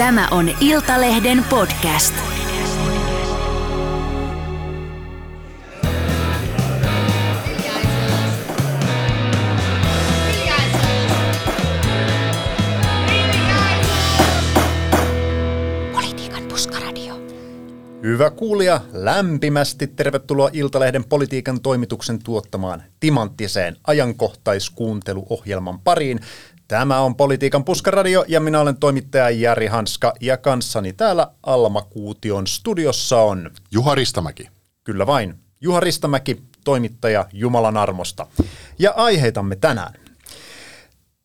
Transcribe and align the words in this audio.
Tämä 0.00 0.28
on 0.30 0.50
Iltalehden 0.60 1.44
podcast. 1.50 2.14
Politiikan 15.92 16.44
puskaradio. 16.48 17.14
Hyvä 18.02 18.30
kuulija, 18.30 18.80
lämpimästi 18.92 19.86
tervetuloa 19.86 20.50
Iltalehden 20.52 21.04
politiikan 21.04 21.60
toimituksen 21.60 22.22
tuottamaan 22.22 22.82
timanttiseen 23.00 23.76
ajankohtaiskuunteluohjelman 23.86 25.80
pariin. 25.80 26.20
Tämä 26.70 27.00
on 27.00 27.16
Politiikan 27.16 27.64
puskaradio 27.64 28.24
ja 28.28 28.40
minä 28.40 28.60
olen 28.60 28.76
toimittaja 28.76 29.30
Jari 29.30 29.66
Hanska 29.66 30.12
ja 30.20 30.36
kanssani 30.36 30.92
täällä 30.92 31.30
Alma 31.42 31.82
Kuution 31.82 32.46
studiossa 32.46 33.20
on 33.20 33.50
Juha 33.72 33.94
Ristamäki. 33.94 34.48
kyllä 34.84 35.06
vain 35.06 35.34
Juha 35.60 35.80
Ristamäki, 35.80 36.42
toimittaja 36.64 37.26
Jumalan 37.32 37.76
armosta. 37.76 38.26
Ja 38.78 38.92
aiheitamme 38.96 39.56
tänään. 39.56 39.94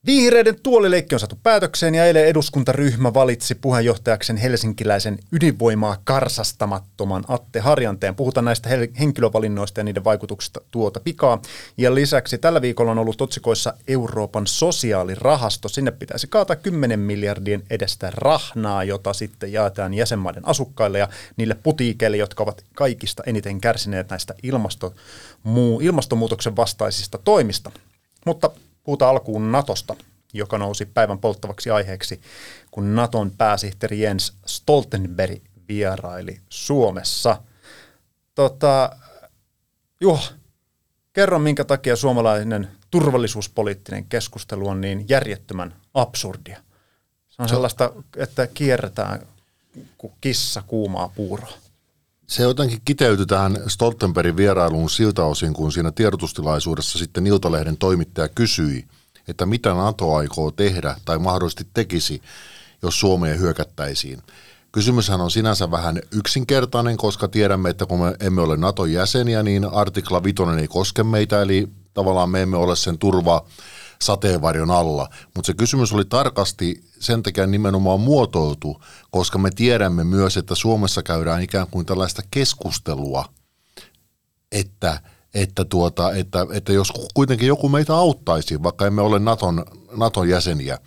Vihreiden 0.05 0.61
tuolileikki 0.63 1.15
on 1.15 1.19
saatu 1.19 1.39
päätökseen 1.43 1.95
ja 1.95 2.05
eilen 2.05 2.25
eduskuntaryhmä 2.25 3.13
valitsi 3.13 3.55
puheenjohtajakseen 3.55 4.37
helsinkiläisen 4.37 5.19
ydinvoimaa 5.31 5.97
karsastamattoman 6.03 7.23
Atte 7.27 7.59
Harjanteen. 7.59 8.15
Puhutaan 8.15 8.45
näistä 8.45 8.69
henkilövalinnoista 8.99 9.79
ja 9.79 9.83
niiden 9.83 10.03
vaikutuksista 10.03 10.61
tuota 10.71 10.99
pikaa. 10.99 11.41
Ja 11.77 11.95
lisäksi 11.95 12.37
tällä 12.37 12.61
viikolla 12.61 12.91
on 12.91 12.99
ollut 12.99 13.21
otsikoissa 13.21 13.73
Euroopan 13.87 14.47
sosiaalirahasto. 14.47 15.69
Sinne 15.69 15.91
pitäisi 15.91 16.27
kaata 16.27 16.55
10 16.55 16.99
miljardien 16.99 17.63
edestä 17.69 18.11
rahnaa, 18.15 18.83
jota 18.83 19.13
sitten 19.13 19.53
jaetaan 19.53 19.93
jäsenmaiden 19.93 20.47
asukkaille 20.47 20.99
ja 20.99 21.09
niille 21.37 21.55
putiikeille, 21.63 22.17
jotka 22.17 22.43
ovat 22.43 22.63
kaikista 22.75 23.23
eniten 23.25 23.61
kärsineet 23.61 24.09
näistä 24.09 24.35
ilmasto, 24.43 24.93
muu, 25.43 25.79
ilmastonmuutoksen 25.79 26.55
vastaisista 26.55 27.17
toimista. 27.17 27.71
Mutta 28.25 28.51
Puhutaan 28.85 29.11
alkuun 29.11 29.51
Natosta, 29.51 29.95
joka 30.33 30.57
nousi 30.57 30.85
päivän 30.85 31.19
polttavaksi 31.19 31.69
aiheeksi, 31.69 32.21
kun 32.71 32.95
Naton 32.95 33.31
pääsihteeri 33.37 34.01
Jens 34.01 34.33
Stoltenberg 34.45 35.41
vieraili 35.67 36.39
Suomessa. 36.49 37.41
Tota, 38.35 38.97
Juha, 40.01 40.27
kerro 41.13 41.39
minkä 41.39 41.63
takia 41.63 41.95
suomalainen 41.95 42.67
turvallisuuspoliittinen 42.91 44.05
keskustelu 44.05 44.67
on 44.67 44.81
niin 44.81 45.05
järjettömän 45.09 45.75
absurdia. 45.93 46.61
Se 47.29 47.41
on 47.41 47.49
sellaista, 47.49 47.91
että 48.17 48.47
kierretään 48.47 49.27
kuin 49.97 50.13
kissa 50.21 50.61
kuumaa 50.67 51.09
puuroa. 51.09 51.64
Se 52.27 52.43
jotenkin 52.43 52.81
kiteytyi 52.85 53.25
tähän 53.25 53.57
Stoltenbergin 53.67 54.37
vierailuun 54.37 54.89
siltä 54.89 55.23
osin, 55.23 55.53
kun 55.53 55.71
siinä 55.71 55.91
tiedotustilaisuudessa 55.91 56.99
sitten 56.99 57.27
Iltalehden 57.27 57.77
toimittaja 57.77 58.29
kysyi, 58.29 58.85
että 59.27 59.45
mitä 59.45 59.73
NATO 59.73 60.15
aikoo 60.15 60.51
tehdä 60.51 60.95
tai 61.05 61.19
mahdollisesti 61.19 61.67
tekisi, 61.73 62.21
jos 62.81 62.99
Suomeen 62.99 63.39
hyökättäisiin. 63.39 64.21
Kysymyshän 64.71 65.21
on 65.21 65.31
sinänsä 65.31 65.71
vähän 65.71 65.99
yksinkertainen, 66.11 66.97
koska 66.97 67.27
tiedämme, 67.27 67.69
että 67.69 67.85
kun 67.85 67.99
me 67.99 68.15
emme 68.19 68.41
ole 68.41 68.57
Naton 68.57 68.91
jäseniä, 68.91 69.43
niin 69.43 69.65
artikla 69.65 70.23
5 70.23 70.35
ei 70.59 70.67
koske 70.67 71.03
meitä, 71.03 71.41
eli 71.41 71.69
tavallaan 71.93 72.29
me 72.29 72.41
emme 72.41 72.57
ole 72.57 72.75
sen 72.75 72.97
turva 72.97 73.45
sateenvarjon 74.01 74.71
alla. 74.71 75.09
Mutta 75.35 75.47
se 75.47 75.53
kysymys 75.53 75.93
oli 75.93 76.05
tarkasti 76.05 76.83
sen 76.99 77.23
takia 77.23 77.47
nimenomaan 77.47 77.99
muotoiltu, 77.99 78.83
koska 79.11 79.37
me 79.37 79.49
tiedämme 79.55 80.03
myös, 80.03 80.37
että 80.37 80.55
Suomessa 80.55 81.03
käydään 81.03 81.41
ikään 81.41 81.67
kuin 81.71 81.85
tällaista 81.85 82.21
keskustelua, 82.31 83.25
että, 84.51 85.01
että, 85.35 85.65
tuota, 85.65 86.11
että, 86.11 86.47
että 86.53 86.73
jos 86.73 86.93
kuitenkin 87.13 87.47
joku 87.47 87.69
meitä 87.69 87.95
auttaisi, 87.95 88.63
vaikka 88.63 88.87
emme 88.87 89.01
ole 89.01 89.19
Naton, 89.19 89.65
Naton 89.97 90.29
jäseniä. 90.29 90.77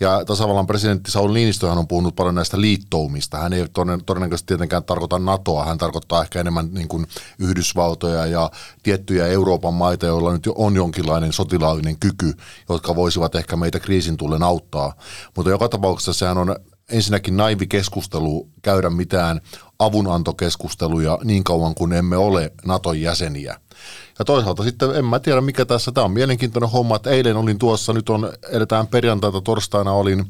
Ja 0.00 0.24
tasavallan 0.24 0.66
presidentti 0.66 1.10
Saul 1.10 1.32
Niinistöhän 1.32 1.78
on 1.78 1.88
puhunut 1.88 2.16
paljon 2.16 2.34
näistä 2.34 2.60
liittoumista. 2.60 3.38
Hän 3.38 3.52
ei 3.52 3.66
todennäköisesti 4.06 4.46
tietenkään 4.46 4.84
tarkoita 4.84 5.18
NATOa, 5.18 5.64
hän 5.64 5.78
tarkoittaa 5.78 6.22
ehkä 6.22 6.40
enemmän 6.40 6.68
niin 6.72 6.88
kuin 6.88 7.06
Yhdysvaltoja 7.38 8.26
ja 8.26 8.50
tiettyjä 8.82 9.26
Euroopan 9.26 9.74
maita, 9.74 10.06
joilla 10.06 10.32
nyt 10.32 10.48
on 10.54 10.76
jonkinlainen 10.76 11.32
sotilaallinen 11.32 11.98
kyky, 11.98 12.32
jotka 12.68 12.96
voisivat 12.96 13.34
ehkä 13.34 13.56
meitä 13.56 13.80
kriisin 13.80 14.16
tullen 14.16 14.42
auttaa. 14.42 14.94
Mutta 15.36 15.50
joka 15.50 15.68
tapauksessa 15.68 16.12
sehän 16.12 16.38
on 16.38 16.56
ensinnäkin 16.90 17.36
naivi 17.36 17.66
keskustelu 17.66 18.48
käydä 18.62 18.90
mitään 18.90 19.40
avunantokeskusteluja 19.84 21.18
niin 21.24 21.44
kauan 21.44 21.74
kuin 21.74 21.92
emme 21.92 22.16
ole 22.16 22.52
Naton 22.66 23.00
jäseniä. 23.00 23.60
Ja 24.18 24.24
toisaalta 24.24 24.62
sitten 24.62 24.96
en 24.96 25.04
mä 25.04 25.18
tiedä 25.18 25.40
mikä 25.40 25.64
tässä, 25.64 25.92
tämä 25.92 26.04
on 26.04 26.12
mielenkiintoinen 26.12 26.70
homma, 26.70 26.96
että 26.96 27.10
eilen 27.10 27.36
olin 27.36 27.58
tuossa, 27.58 27.92
nyt 27.92 28.08
on, 28.08 28.32
edetään 28.48 28.86
perjantaita, 28.86 29.40
torstaina 29.40 29.92
olin 29.92 30.24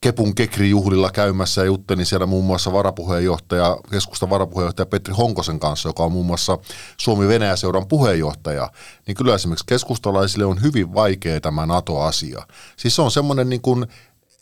Kepun 0.00 0.34
Kekri-juhlilla 0.34 1.10
käymässä 1.10 1.60
ja 1.60 1.64
juttelin 1.64 2.06
siellä 2.06 2.26
muun 2.26 2.44
muassa 2.44 2.72
varapuheenjohtaja, 2.72 3.78
keskustan 3.90 4.30
varapuheenjohtaja 4.30 4.86
Petri 4.86 5.14
Honkosen 5.14 5.60
kanssa, 5.60 5.88
joka 5.88 6.02
on 6.04 6.12
muun 6.12 6.26
muassa 6.26 6.58
Suomi-Venäjä-seuran 6.96 7.86
puheenjohtaja, 7.86 8.70
niin 9.06 9.14
kyllä 9.14 9.34
esimerkiksi 9.34 9.66
keskustalaisille 9.66 10.44
on 10.44 10.62
hyvin 10.62 10.94
vaikea 10.94 11.40
tämä 11.40 11.66
NATO-asia. 11.66 12.46
Siis 12.76 12.96
se 12.96 13.02
on 13.02 13.10
semmoinen 13.10 13.48
niin 13.48 13.60
kuin 13.60 13.86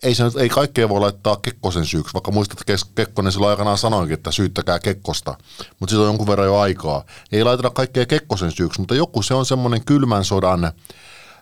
ei, 0.06 0.14
se 0.14 0.24
ei 0.38 0.48
kaikkea 0.48 0.88
voi 0.88 1.00
laittaa 1.00 1.36
Kekkosen 1.36 1.86
syyksi, 1.86 2.14
vaikka 2.14 2.30
muistat, 2.30 2.60
että 2.60 2.86
Kekkonen 2.94 3.32
silloin 3.32 3.50
aikanaan 3.50 3.78
sanoikin, 3.78 4.14
että 4.14 4.32
syyttäkää 4.32 4.78
Kekkosta, 4.78 5.34
mutta 5.80 5.90
siitä 5.90 6.00
on 6.00 6.06
jonkun 6.06 6.26
verran 6.26 6.46
jo 6.46 6.58
aikaa. 6.58 7.04
Ei 7.32 7.44
laiteta 7.44 7.70
kaikkea 7.70 8.06
Kekkosen 8.06 8.52
syyksi, 8.52 8.80
mutta 8.80 8.94
joku 8.94 9.22
se 9.22 9.34
on 9.34 9.46
semmoinen 9.46 9.84
kylmän 9.84 10.24
sodan 10.24 10.72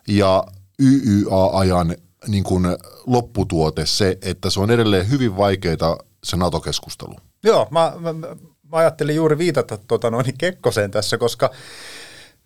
ja 0.09 0.45
YYA-ajan 0.79 1.97
niin 2.27 2.45
kuin 2.45 2.65
lopputuote 3.07 3.87
se, 3.87 4.19
että 4.23 4.51
se 4.51 4.61
on 4.61 4.71
edelleen 4.71 5.11
hyvin 5.11 5.37
vaikeaa 5.37 5.99
se 6.25 6.37
NATO-keskustelu. 6.37 7.17
Joo, 7.43 7.69
mä, 7.71 7.93
mä, 7.99 8.13
mä 8.13 8.27
ajattelin 8.71 9.17
juuri 9.17 9.39
viitata 9.39 9.79
tota, 9.89 10.11
noin 10.11 10.39
Kekkoseen 10.39 10.91
tässä, 10.91 11.19
koska 11.19 11.51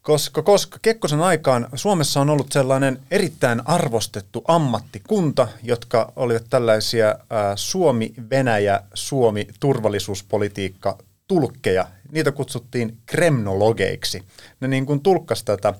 koska, 0.08 0.42
koska 0.42 0.78
Kekkosen 0.82 1.20
aikaan 1.20 1.68
Suomessa 1.74 2.20
on 2.20 2.30
ollut 2.30 2.52
sellainen 2.52 2.98
erittäin 3.10 3.62
arvostettu 3.64 4.44
ammattikunta, 4.48 5.48
jotka 5.62 6.12
olivat 6.16 6.44
tällaisia 6.50 7.14
ää, 7.30 7.56
Suomi-Venäjä, 7.56 8.82
Suomi-turvallisuuspolitiikka 8.94 10.98
tulkkeja. 11.26 11.86
Niitä 12.12 12.32
kutsuttiin 12.32 12.96
kremnologeiksi. 13.06 14.22
Ne 14.60 14.68
niin 14.68 14.86
kuin 14.86 15.00
tulkkas 15.00 15.44
tätä 15.44 15.74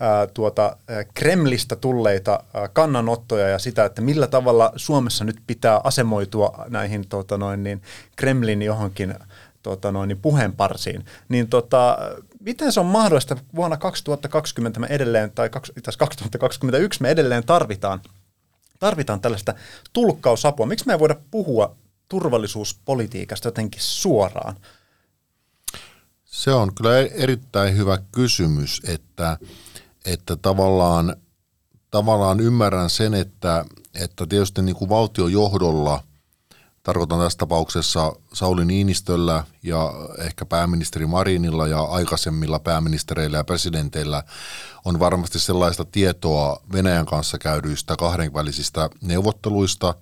ää, 0.00 0.26
tuota, 0.26 0.76
ää, 0.88 1.04
Kremlistä 1.14 1.76
tulleita 1.76 2.44
ää, 2.54 2.68
kannanottoja 2.68 3.48
ja 3.48 3.58
sitä, 3.58 3.84
että 3.84 4.02
millä 4.02 4.26
tavalla 4.26 4.72
Suomessa 4.76 5.24
nyt 5.24 5.40
pitää 5.46 5.80
asemoitua 5.84 6.64
näihin 6.68 7.08
tota 7.08 7.38
noin, 7.38 7.62
niin 7.62 7.82
Kremlin 8.16 8.62
johonkin 8.62 9.14
tota 9.62 9.92
noin, 9.92 10.08
niin 10.08 10.20
puheenparsiin. 10.22 11.04
Niin 11.28 11.48
tota, 11.48 11.98
miten 12.44 12.72
se 12.72 12.80
on 12.80 12.86
mahdollista 12.86 13.36
vuonna 13.54 13.76
2020 13.76 14.80
me 14.80 14.86
edelleen, 14.86 15.32
tai 15.32 15.50
tässä 15.82 15.98
2021 15.98 17.02
me 17.02 17.10
edelleen 17.10 17.46
tarvitaan, 17.46 18.00
tarvitaan 18.78 19.20
tällaista 19.20 19.54
tulkkausapua? 19.92 20.66
Miksi 20.66 20.86
me 20.86 20.92
ei 20.92 20.98
voida 20.98 21.16
puhua 21.30 21.76
turvallisuuspolitiikasta 22.08 23.48
jotenkin 23.48 23.82
suoraan? 23.82 24.56
Se 26.24 26.52
on 26.52 26.74
kyllä 26.74 26.98
erittäin 26.98 27.76
hyvä 27.76 27.98
kysymys, 28.12 28.82
että, 28.88 29.38
että 30.04 30.36
tavallaan, 30.36 31.16
tavallaan 31.90 32.40
ymmärrän 32.40 32.90
sen, 32.90 33.14
että, 33.14 33.64
että 33.94 34.26
tietysti 34.26 34.62
niin 34.62 34.76
kuin 34.76 34.88
valtiojohdolla– 34.88 36.02
Tarkoitan 36.82 37.20
tässä 37.20 37.38
tapauksessa 37.38 38.12
Sauli 38.32 38.64
Niinistöllä 38.64 39.44
ja 39.62 39.92
ehkä 40.18 40.46
pääministeri 40.46 41.06
Marinilla 41.06 41.66
ja 41.66 41.82
aikaisemmilla 41.82 42.58
pääministereillä 42.58 43.36
ja 43.36 43.44
presidenteillä 43.44 44.22
on 44.84 44.98
varmasti 44.98 45.38
sellaista 45.38 45.84
tietoa 45.84 46.62
Venäjän 46.72 47.06
kanssa 47.06 47.38
käydyistä 47.38 47.96
kahdenvälisistä 47.96 48.90
neuvotteluista, 49.02 49.94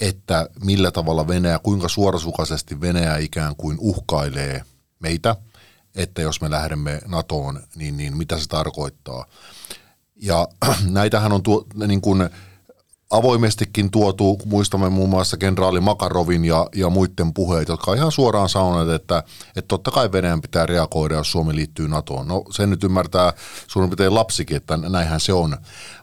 että 0.00 0.48
millä 0.64 0.90
tavalla 0.90 1.28
Venäjä, 1.28 1.58
kuinka 1.58 1.88
suorasukaisesti 1.88 2.80
Venäjä 2.80 3.16
ikään 3.16 3.56
kuin 3.56 3.76
uhkailee 3.80 4.64
meitä, 5.00 5.36
että 5.94 6.22
jos 6.22 6.40
me 6.40 6.50
lähdemme 6.50 7.00
NATOon, 7.06 7.62
niin, 7.74 7.96
niin 7.96 8.16
mitä 8.16 8.38
se 8.38 8.48
tarkoittaa. 8.48 9.26
Ja 10.16 10.48
näitähän 10.90 11.32
on 11.32 11.42
tuo, 11.42 11.66
niin 11.86 12.00
kuin 12.00 12.30
avoimestikin 13.12 13.90
tuotu, 13.90 14.38
muistamme 14.44 14.88
muun 14.88 15.10
muassa 15.10 15.36
kenraali 15.36 15.80
Makarovin 15.80 16.44
ja, 16.44 16.66
ja 16.74 16.90
muiden 16.90 17.34
puheet, 17.34 17.68
jotka 17.68 17.90
on 17.90 17.96
ihan 17.96 18.12
suoraan 18.12 18.48
sanoneet, 18.48 19.00
että, 19.00 19.22
että 19.56 19.68
totta 19.68 19.90
kai 19.90 20.12
Venäjän 20.12 20.40
pitää 20.40 20.66
reagoida, 20.66 21.14
jos 21.14 21.32
Suomi 21.32 21.54
liittyy 21.54 21.88
NATOon. 21.88 22.28
No 22.28 22.44
sen 22.50 22.70
nyt 22.70 22.84
ymmärtää 22.84 23.32
suurin 23.66 23.90
piirtein 23.90 24.14
lapsikin, 24.14 24.56
että 24.56 24.76
näinhän 24.76 25.20
se 25.20 25.32
on. 25.32 25.56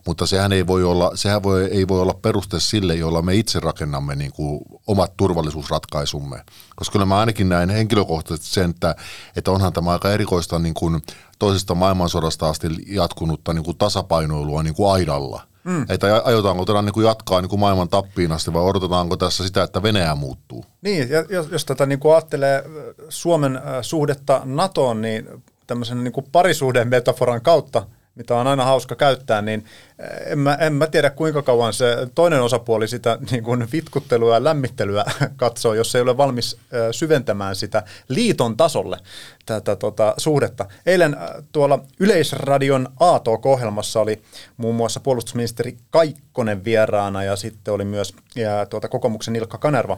Mutta 0.06 0.26
sehän 0.26 0.52
ei 0.52 0.68
voi 0.68 0.84
olla, 0.84 1.12
sehän 1.16 1.44
voi, 1.44 1.64
ei 1.64 1.88
voi 1.88 2.02
olla 2.02 2.14
peruste 2.14 2.60
sille, 2.60 2.96
jolla 2.96 3.22
me 3.22 3.36
itse 3.36 3.60
rakennamme 3.60 4.16
niin 4.16 4.32
kuin 4.32 4.62
omat 4.88 5.18
turvallisuusratkaisumme. 5.18 6.44
Koska 6.76 6.92
kyllä 6.92 7.06
mä 7.06 7.20
ainakin 7.20 7.50
näin 7.50 7.70
henkilökohtaisesti 7.70 8.54
sen, 8.54 8.70
että, 8.70 8.96
että 9.36 9.52
onhan 9.52 9.74
tämä 9.74 9.92
aika 9.92 10.12
erikoista 10.12 10.60
niin 10.60 10.74
kuin 10.74 11.02
toisesta 11.40 11.76
maailmansodasta 11.76 12.50
asti 12.50 12.68
jatkunutta 12.88 13.54
niin 13.54 13.64
kuin 13.64 13.78
tasapainoilua 13.78 14.64
niin 14.64 14.76
kuin 14.76 14.92
aidalla. 14.92 15.49
Mm. 15.64 15.86
Että 15.90 16.22
aiotaanko 16.24 16.66
tätä 16.66 16.82
niin 16.82 16.94
kuin 16.94 17.06
jatkaa 17.06 17.42
niin 17.42 17.50
kuin 17.50 17.60
maailman 17.60 17.90
tappiin 17.90 18.32
asti 18.32 18.54
vai 18.54 18.64
odotetaanko 18.64 19.18
tässä 19.18 19.48
sitä, 19.48 19.64
että 19.64 19.84
Venäjä 19.84 20.16
muuttuu? 20.16 20.66
Niin, 20.82 21.10
ja 21.10 21.26
jos, 21.30 21.48
jos 21.52 21.66
tätä 21.66 21.86
niin 21.86 22.00
kuin 22.00 22.14
ajattelee 22.14 22.64
Suomen 23.10 23.62
suhdetta 23.82 24.42
NATOon, 24.46 25.02
niin 25.02 25.44
tämmöisen 25.68 26.04
niin 26.04 26.12
kuin 26.12 26.26
parisuhden 26.32 26.88
metaforan 26.88 27.42
kautta– 27.42 27.86
mitä 28.16 28.36
on 28.36 28.48
aina 28.48 28.66
hauska 28.66 28.96
käyttää, 28.96 29.42
niin 29.42 29.66
eh, 30.00 30.32
en 30.32 30.40
mä, 30.40 30.56
en 30.56 30.74
mä 30.74 30.88
tiedä 30.88 31.10
kuinka 31.10 31.42
kauan 31.42 31.74
se 31.74 32.08
toinen 32.16 32.42
osapuoli 32.42 32.88
sitä 32.88 33.18
niin 33.32 33.44
kuin 33.44 33.68
vitkuttelua 33.72 34.34
ja 34.34 34.44
lämmittelyä 34.44 35.06
katsoo, 35.36 35.74
jos 35.74 35.96
ei 35.96 36.02
ole 36.02 36.18
valmis 36.18 36.54
eh, 36.54 36.80
syventämään 36.92 37.56
sitä 37.56 37.84
liiton 38.10 38.58
tasolle 38.58 38.98
tätä 39.46 39.76
tota, 39.76 40.14
suhdetta. 40.18 40.66
Eilen 40.86 41.14
eh, 41.14 41.44
tuolla 41.52 41.80
Yleisradion 42.00 42.90
A-talk-ohjelmassa 43.00 44.00
oli 44.00 44.22
muun 44.58 44.76
muassa 44.76 45.00
puolustusministeri 45.00 45.78
Kaikkonen 45.90 46.64
vieraana 46.64 47.24
ja 47.24 47.36
sitten 47.36 47.74
oli 47.74 47.86
myös 47.86 48.14
ja, 48.36 48.66
tuota, 48.66 48.88
kokoomuksen 48.88 49.36
Ilkka 49.36 49.58
Kanerva. 49.58 49.98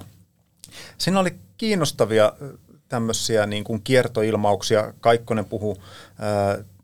Siinä 0.98 1.20
oli 1.20 1.36
kiinnostavia 1.58 2.34
tämmöisiä 2.90 3.46
niin 3.46 3.64
kuin 3.64 3.82
kiertoilmauksia. 3.84 4.94
Kaikkonen 5.00 5.46
puhuu 5.46 5.78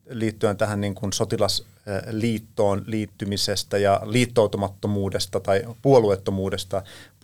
liittyen 0.10 0.58
tähän 0.58 0.82
niin 0.82 0.96
kuin 0.96 1.14
sotilasliittoon 1.14 2.84
liittymisestä 2.86 3.78
ja 3.78 4.02
liittoutumattomuudesta 4.04 5.40
tai 5.40 5.64
puolueettomuudesta, 5.82 6.84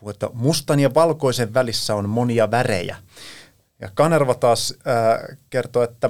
että 0.10 0.30
mustan 0.34 0.80
ja 0.80 0.94
valkoisen 0.94 1.54
välissä 1.54 1.96
on 1.96 2.10
monia 2.10 2.52
värejä. 2.52 2.98
Ja 3.82 3.90
Kanerva 3.94 4.34
taas 4.34 4.74
äh, 4.88 5.38
kertoo, 5.50 5.84
että 5.84 6.10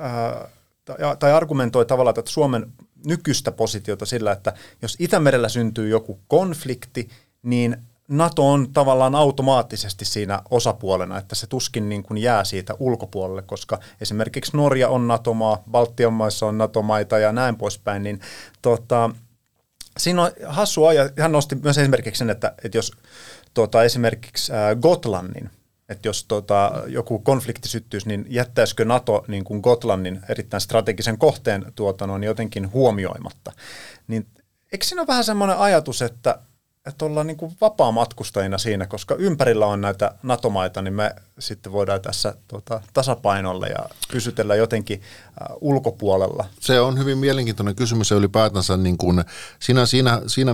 äh, 0.00 1.16
tai 1.18 1.32
argumentoi 1.32 1.86
tavallaan 1.86 2.18
että 2.18 2.30
Suomen 2.30 2.72
nykyistä 3.06 3.52
positiota 3.52 4.06
sillä, 4.06 4.32
että 4.32 4.52
jos 4.82 4.96
Itämerellä 4.98 5.48
syntyy 5.48 5.88
joku 5.88 6.20
konflikti, 6.28 7.08
niin 7.42 7.76
NATO 8.08 8.50
on 8.50 8.72
tavallaan 8.72 9.14
automaattisesti 9.14 10.04
siinä 10.04 10.42
osapuolena, 10.50 11.18
että 11.18 11.34
se 11.34 11.46
tuskin 11.46 11.88
niin 11.88 12.02
kuin 12.02 12.18
jää 12.18 12.44
siitä 12.44 12.74
ulkopuolelle, 12.78 13.42
koska 13.42 13.78
esimerkiksi 14.00 14.56
Norja 14.56 14.88
on 14.88 15.08
NATO-maa, 15.08 15.62
Baltian 15.70 16.12
maissa 16.12 16.46
on 16.46 16.58
NATO-maita 16.58 17.18
ja 17.18 17.32
näin 17.32 17.56
poispäin, 17.56 18.02
niin 18.02 18.20
tota, 18.62 19.10
siinä 19.98 20.22
on 20.22 20.30
hassu 20.46 20.84
aja. 20.84 21.10
Hän 21.18 21.32
nosti 21.32 21.54
myös 21.54 21.78
esimerkiksi 21.78 22.18
sen, 22.18 22.30
että, 22.30 22.54
että 22.64 22.78
jos 22.78 22.92
tota, 23.54 23.84
esimerkiksi 23.84 24.52
Gotlannin, 24.80 25.50
että 25.88 26.08
jos 26.08 26.24
tota, 26.24 26.72
joku 26.86 27.18
konflikti 27.18 27.68
syttyisi, 27.68 28.08
niin 28.08 28.26
jättäisikö 28.28 28.84
NATO 28.84 29.24
niin 29.28 29.44
kuin 29.44 29.60
Gotlannin 29.60 30.20
erittäin 30.28 30.60
strategisen 30.60 31.18
kohteen 31.18 31.72
tuota, 31.74 32.06
niin 32.06 32.22
jotenkin 32.22 32.72
huomioimatta. 32.72 33.52
Niin 34.06 34.26
eikö 34.72 34.84
siinä 34.84 35.02
ole 35.02 35.06
vähän 35.06 35.24
semmoinen 35.24 35.58
ajatus, 35.58 36.02
että 36.02 36.38
että 36.88 37.04
ollaan 37.04 37.26
niin 37.26 37.36
kuin 37.36 37.52
vapaa-matkustajina 37.60 38.58
siinä, 38.58 38.86
koska 38.86 39.14
ympärillä 39.14 39.66
on 39.66 39.80
näitä 39.80 40.14
NATO-maita, 40.22 40.82
niin 40.82 40.94
me 40.94 41.14
sitten 41.38 41.72
voidaan 41.72 42.00
tässä 42.00 42.34
tota, 42.48 42.80
tasapainolla 42.94 43.66
ja 43.66 43.88
pysytellä 44.12 44.54
jotenkin 44.54 45.00
äh, 45.02 45.56
ulkopuolella. 45.60 46.44
Se 46.60 46.80
on 46.80 46.98
hyvin 46.98 47.18
mielenkiintoinen 47.18 47.76
kysymys 47.76 48.10
ja 48.10 48.16
ylipäätänsä 48.16 48.76
niin 48.76 48.98
kuin, 48.98 49.24
siinä, 49.58 49.86
siinä, 49.86 50.20
siinä, 50.26 50.52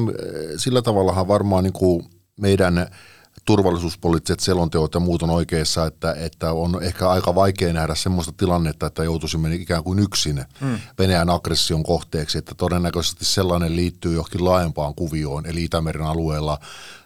sillä 0.56 0.82
tavallahan 0.82 1.28
varmaan 1.28 1.64
niin 1.64 1.72
kuin 1.72 2.04
meidän 2.40 2.88
turvallisuuspoliittiset 3.44 4.41
selonteot 4.41 4.94
ja 4.94 5.00
muut 5.00 5.23
on 5.23 5.31
oikeassa, 5.31 5.87
että, 5.87 6.12
että 6.12 6.52
on 6.52 6.82
ehkä 6.82 7.11
aika 7.11 7.35
vaikea 7.35 7.73
nähdä 7.73 7.94
sellaista 7.94 8.32
tilannetta, 8.32 8.87
että 8.87 9.05
joutuisimme 9.05 9.55
ikään 9.55 9.85
kuin 9.85 9.99
yksin 9.99 10.44
hmm. 10.61 10.79
Venäjän 10.99 11.31
aggression 11.31 11.82
kohteeksi, 11.82 12.38
että 12.38 12.55
todennäköisesti 12.55 13.25
sellainen 13.25 13.76
liittyy 13.76 14.14
johonkin 14.14 14.44
laajempaan 14.44 14.94
kuvioon, 14.94 15.46
eli 15.46 15.64
Itämeren 15.64 16.06
alueella 16.06 16.58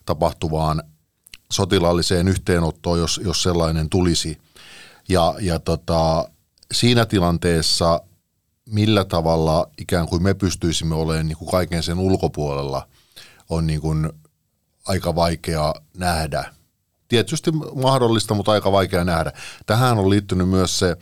tapahtuvaan 0.07 0.83
sotilaalliseen 1.53 2.29
yhteenottoon, 2.29 2.99
jos, 2.99 3.21
jos 3.25 3.43
sellainen 3.43 3.89
tulisi. 3.89 4.39
Ja, 5.09 5.35
ja 5.41 5.59
tota, 5.59 6.31
siinä 6.73 7.07
tilanteessa 7.07 8.01
millä 8.71 9.05
tavalla 9.05 9.71
ikään 9.79 10.09
kuin 10.09 10.23
me 10.23 10.35
pystyisimme 10.35 10.95
olemaan 10.95 11.27
niin 11.27 11.39
kuin 11.39 11.51
kaiken 11.51 11.83
sen 11.83 11.99
ulkopuolella, 11.99 12.89
on 13.51 13.67
niin 13.67 13.81
kuin 13.81 14.13
aika 14.89 15.15
vaikea 15.15 15.75
nähdä. 15.97 16.55
Tietysti 17.09 17.51
mahdollista, 17.75 18.35
mutta 18.35 18.53
aika 18.53 18.73
vaikea 18.73 19.05
nähdä. 19.05 19.33
Tähän 19.67 19.99
on 19.99 20.11
liittynyt 20.11 20.49
myös 20.49 20.79
se, 20.79 20.97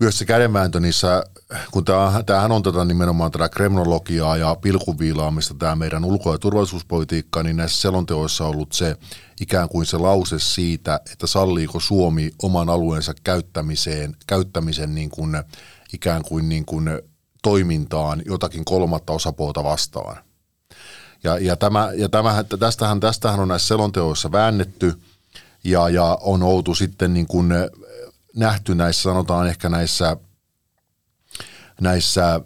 myös 0.00 0.18
se 0.18 0.24
kädenvääntö 0.24 0.80
niissä, 0.80 1.24
kun 1.70 1.84
tämähän 2.26 2.52
on 2.52 2.62
tätä 2.62 2.84
nimenomaan 2.84 3.30
tätä 3.30 3.48
kremnologiaa 3.48 4.36
ja 4.36 4.56
pilkuviilaamista, 4.62 5.54
tämä 5.54 5.76
meidän 5.76 6.04
ulko- 6.04 6.32
ja 6.32 6.38
turvallisuuspolitiikka, 6.38 7.42
niin 7.42 7.56
näissä 7.56 7.80
selonteoissa 7.80 8.44
on 8.44 8.50
ollut 8.50 8.72
se 8.72 8.96
ikään 9.40 9.68
kuin 9.68 9.86
se 9.86 9.98
lause 9.98 10.38
siitä, 10.38 11.00
että 11.12 11.26
salliiko 11.26 11.80
Suomi 11.80 12.30
oman 12.42 12.68
alueensa 12.68 13.14
käyttämiseen, 13.24 14.16
käyttämisen 14.26 14.94
niin 14.94 15.10
kuin, 15.10 15.42
ikään 15.92 16.22
kuin, 16.22 16.48
niin 16.48 16.64
kuin 16.64 16.90
toimintaan 17.42 18.22
jotakin 18.26 18.64
kolmatta 18.64 19.12
osapuolta 19.12 19.64
vastaan. 19.64 20.31
Ja, 21.24 21.38
ja, 21.38 21.56
tämä, 21.56 21.90
ja 21.96 22.08
tämähän, 22.08 22.46
tästähän, 22.58 23.00
tästähän 23.00 23.40
on 23.40 23.48
näissä 23.48 23.68
selonteoissa 23.68 24.32
väännetty 24.32 24.94
ja, 25.64 25.88
ja 25.88 26.18
on 26.20 26.42
oltu 26.42 26.74
sitten 26.74 27.14
niin 27.14 27.26
kuin 27.26 27.48
nähty 28.36 28.74
näissä, 28.74 29.02
sanotaan 29.02 29.48
ehkä 29.48 29.68
näissä, 29.68 30.16
näissä 31.80 32.40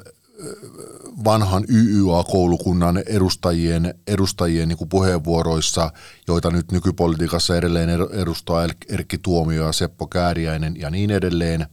vanhan 1.24 1.64
YYA-koulukunnan 1.68 3.02
edustajien, 3.06 3.94
edustajien 4.06 4.68
niin 4.68 4.78
kuin 4.78 4.88
puheenvuoroissa, 4.88 5.90
joita 6.28 6.50
nyt 6.50 6.72
nykypolitiikassa 6.72 7.56
edelleen 7.56 7.88
edustaa 8.12 8.66
Erkki 8.88 9.18
Tuomio 9.18 9.66
ja 9.66 9.72
Seppo 9.72 10.06
Kääriäinen 10.06 10.76
ja 10.76 10.90
niin 10.90 11.10
edelleen, 11.10 11.66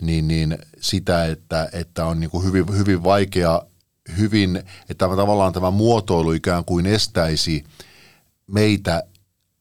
niin, 0.00 0.28
niin 0.28 0.58
sitä, 0.80 1.24
että, 1.24 1.68
että 1.72 2.06
on 2.06 2.20
niin 2.20 2.30
kuin 2.30 2.44
hyvin, 2.44 2.78
hyvin 2.78 3.04
vaikea 3.04 3.62
hyvin, 4.18 4.56
että 4.88 5.08
tavallaan 5.08 5.52
tämä 5.52 5.70
muotoilu 5.70 6.32
ikään 6.32 6.64
kuin 6.64 6.86
estäisi 6.86 7.64
meitä 8.46 9.02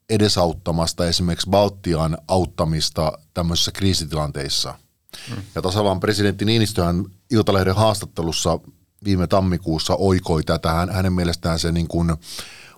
edesauttamasta 0.10 1.08
esimerkiksi 1.08 1.50
Baltian 1.50 2.18
auttamista 2.28 3.18
tämmöisissä 3.34 3.72
kriisitilanteissa. 3.72 4.76
Hmm. 5.30 5.44
Ja 5.56 5.62
tasavallan 5.62 6.00
presidentti 6.00 6.46
Niinistöhän 6.46 7.06
Iltalehden 7.32 7.76
haastattelussa 7.76 8.60
viime 9.04 9.28
tammikuussa 9.28 9.96
oikoi 9.96 10.44
tätä. 10.44 10.88
Hänen 10.92 11.14
mielestään 11.14 11.60
se 11.60 11.72
niin 11.72 11.88
kuin 11.88 12.14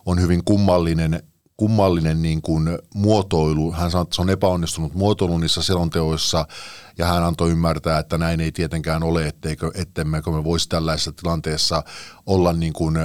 on 0.06 0.22
hyvin 0.22 0.44
kummallinen 0.44 1.24
kummallinen 1.58 2.22
niin 2.22 2.42
kuin 2.42 2.80
muotoilu. 2.94 3.72
Hän 3.72 3.92
sanoi, 3.92 4.04
että 4.04 4.16
se 4.16 4.22
on 4.22 4.30
epäonnistunut 4.30 4.94
muotoilu 4.94 5.38
niissä 5.38 5.64
selonteoissa 5.64 6.48
ja 6.98 7.06
hän 7.06 7.24
antoi 7.24 7.52
ymmärtää, 7.52 8.00
että 8.00 8.18
näin 8.18 8.40
ei 8.40 8.52
tietenkään 8.52 9.04
ole, 9.04 9.28
etteikö, 9.28 9.72
ettemmekö 9.76 10.32
me 10.32 10.44
voisi 10.44 10.70
tällaisessa 10.70 11.12
tilanteessa 11.12 11.84
olla 12.26 12.54
niin 12.54 12.74
kuin 12.74 12.98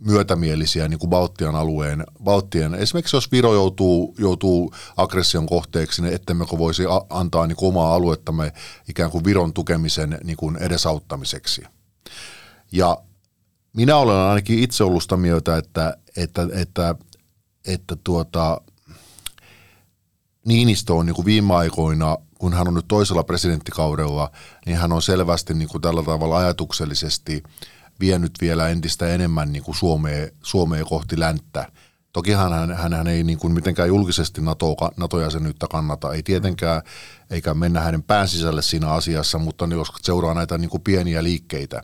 myötämielisiä 0.00 0.88
niin 0.88 0.98
kuin 0.98 1.10
Baltian 1.10 1.54
alueen, 1.54 2.04
Baltian, 2.24 2.74
esimerkiksi 2.74 3.16
jos 3.16 3.32
Viro 3.32 3.54
joutuu, 3.54 4.14
joutuu 4.18 4.74
aggression 4.96 5.46
kohteeksi, 5.46 6.02
niin 6.02 6.14
ettemmekö 6.14 6.58
voisi 6.58 6.82
antaa 7.10 7.46
niin 7.46 7.56
kuin 7.56 7.68
omaa 7.68 7.94
aluettamme 7.94 8.52
ikään 8.88 9.10
kuin 9.10 9.24
Viron 9.24 9.52
tukemisen 9.52 10.18
niin 10.24 10.36
kuin 10.36 10.56
edesauttamiseksi. 10.56 11.62
Ja 12.72 12.98
minä 13.76 13.96
olen 13.96 14.16
ainakin 14.16 14.58
itse 14.58 14.84
ollut 14.84 15.02
sitä 15.02 15.16
mieltä, 15.16 15.56
että, 15.56 15.96
että, 16.16 16.48
että 16.52 16.94
että 17.66 17.96
tuota, 18.04 18.60
Niinistö 20.44 20.94
on 20.94 21.06
niin 21.06 21.16
kuin 21.16 21.26
viime 21.26 21.54
aikoina, 21.54 22.16
kun 22.38 22.52
hän 22.52 22.68
on 22.68 22.74
nyt 22.74 22.88
toisella 22.88 23.24
presidenttikaudella, 23.24 24.30
niin 24.66 24.76
hän 24.76 24.92
on 24.92 25.02
selvästi 25.02 25.54
niin 25.54 25.68
kuin 25.68 25.82
tällä 25.82 26.02
tavalla 26.02 26.38
ajatuksellisesti 26.38 27.42
vienyt 28.00 28.32
vielä 28.40 28.68
entistä 28.68 29.08
enemmän 29.08 29.52
niin 29.52 29.62
kuin 29.62 29.74
Suomea, 29.74 30.28
Suomea 30.42 30.84
kohti 30.84 31.20
länttä. 31.20 31.72
Tokihan 32.12 32.52
hän, 32.52 32.76
hän, 32.76 32.92
hän 32.92 33.06
ei 33.06 33.24
niin 33.24 33.38
kuin 33.38 33.54
mitenkään 33.54 33.88
julkisesti 33.88 34.40
NATO, 34.40 34.76
NATO-jäsenyyttä 34.96 35.66
kannata, 35.70 36.12
ei 36.12 36.22
tietenkään, 36.22 36.82
eikä 37.30 37.54
mennä 37.54 37.80
hänen 37.80 38.02
pään 38.02 38.28
sisälle 38.28 38.62
siinä 38.62 38.90
asiassa, 38.90 39.38
mutta 39.38 39.64
jos 39.70 39.88
seuraa 40.02 40.34
näitä 40.34 40.58
niin 40.58 40.70
kuin 40.70 40.82
pieniä 40.82 41.22
liikkeitä, 41.22 41.82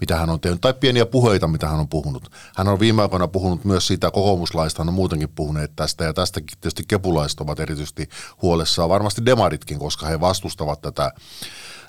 mitä 0.00 0.16
hän 0.16 0.30
on 0.30 0.40
tehnyt, 0.40 0.60
tai 0.60 0.74
pieniä 0.74 1.06
puheita, 1.06 1.48
mitä 1.48 1.68
hän 1.68 1.80
on 1.80 1.88
puhunut. 1.88 2.30
Hän 2.56 2.68
on 2.68 2.80
viime 2.80 3.02
aikoina 3.02 3.28
puhunut 3.28 3.64
myös 3.64 3.86
siitä 3.86 4.10
kokoomuslaista, 4.10 4.82
hän 4.82 4.88
on 4.88 4.94
muutenkin 4.94 5.28
puhuneet 5.28 5.72
tästä, 5.76 6.04
ja 6.04 6.12
tästäkin 6.12 6.58
tietysti 6.60 6.84
kepulaiset 6.88 7.40
ovat 7.40 7.60
erityisesti 7.60 8.08
huolessaan, 8.42 8.88
varmasti 8.88 9.26
demaritkin, 9.26 9.78
koska 9.78 10.06
he 10.06 10.20
vastustavat 10.20 10.80
tätä 10.80 11.12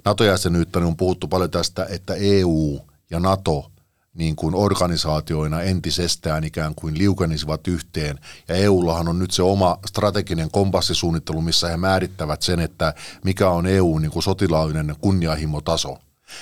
NATO-jäsenyyttä, 0.05 0.79
niin 0.79 0.87
on 0.87 0.97
puhuttu 0.97 1.27
paljon 1.27 1.51
tästä, 1.51 1.85
että 1.89 2.13
EU 2.13 2.79
ja 3.09 3.19
NATO 3.19 3.71
niin 4.13 4.35
kuin 4.35 4.55
organisaatioina 4.55 5.61
entisestään 5.61 6.43
ikään 6.43 6.75
kuin 6.75 6.97
liukenisivat 6.97 7.67
yhteen. 7.67 8.19
Ja 8.47 8.55
EUllahan 8.55 9.07
on 9.07 9.19
nyt 9.19 9.31
se 9.31 9.43
oma 9.43 9.77
strateginen 9.87 10.51
kompassisuunnittelu, 10.51 11.41
missä 11.41 11.67
he 11.67 11.77
määrittävät 11.77 12.41
sen, 12.41 12.59
että 12.59 12.93
mikä 13.25 13.49
on 13.49 13.67
EU 13.67 13.97
niin 13.97 14.11
kuin 14.11 14.23
sotilaallinen 14.23 14.95
kunnianhimotaso. 15.01 15.97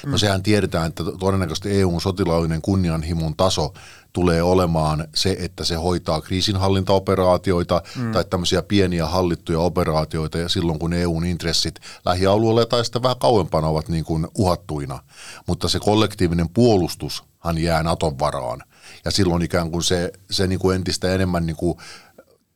No 0.05 0.11
mm. 0.11 0.17
sehän 0.17 0.43
tiedetään, 0.43 0.87
että 0.87 1.03
todennäköisesti 1.19 1.79
EUn 1.79 2.01
sotilaallinen 2.01 2.61
kunnianhimon 2.61 3.35
taso 3.35 3.73
tulee 4.13 4.43
olemaan 4.43 5.07
se, 5.15 5.37
että 5.39 5.63
se 5.63 5.75
hoitaa 5.75 6.21
kriisinhallintaoperaatioita 6.21 7.81
mm. 7.95 8.11
tai 8.11 8.25
tämmöisiä 8.25 8.61
pieniä 8.61 9.05
hallittuja 9.05 9.59
operaatioita 9.59 10.37
ja 10.37 10.49
silloin 10.49 10.79
kun 10.79 10.93
EUn 10.93 11.25
intressit 11.25 11.75
lähialueella 12.05 12.65
tai 12.65 12.85
sitten 12.85 13.03
vähän 13.03 13.19
kauempana 13.19 13.67
ovat 13.67 13.89
niin 13.89 14.03
kuin 14.03 14.27
uhattuina. 14.37 14.99
Mutta 15.47 15.69
se 15.69 15.79
kollektiivinen 15.79 16.49
puolustushan 16.49 17.57
jää 17.57 17.83
Naton 17.83 18.19
varaan. 18.19 18.63
Ja 19.05 19.11
silloin 19.11 19.41
ikään 19.41 19.71
kuin 19.71 19.83
se, 19.83 20.11
se 20.31 20.47
niin 20.47 20.59
kuin 20.59 20.75
entistä 20.75 21.13
enemmän 21.13 21.45
niin 21.45 21.55
kuin 21.55 21.77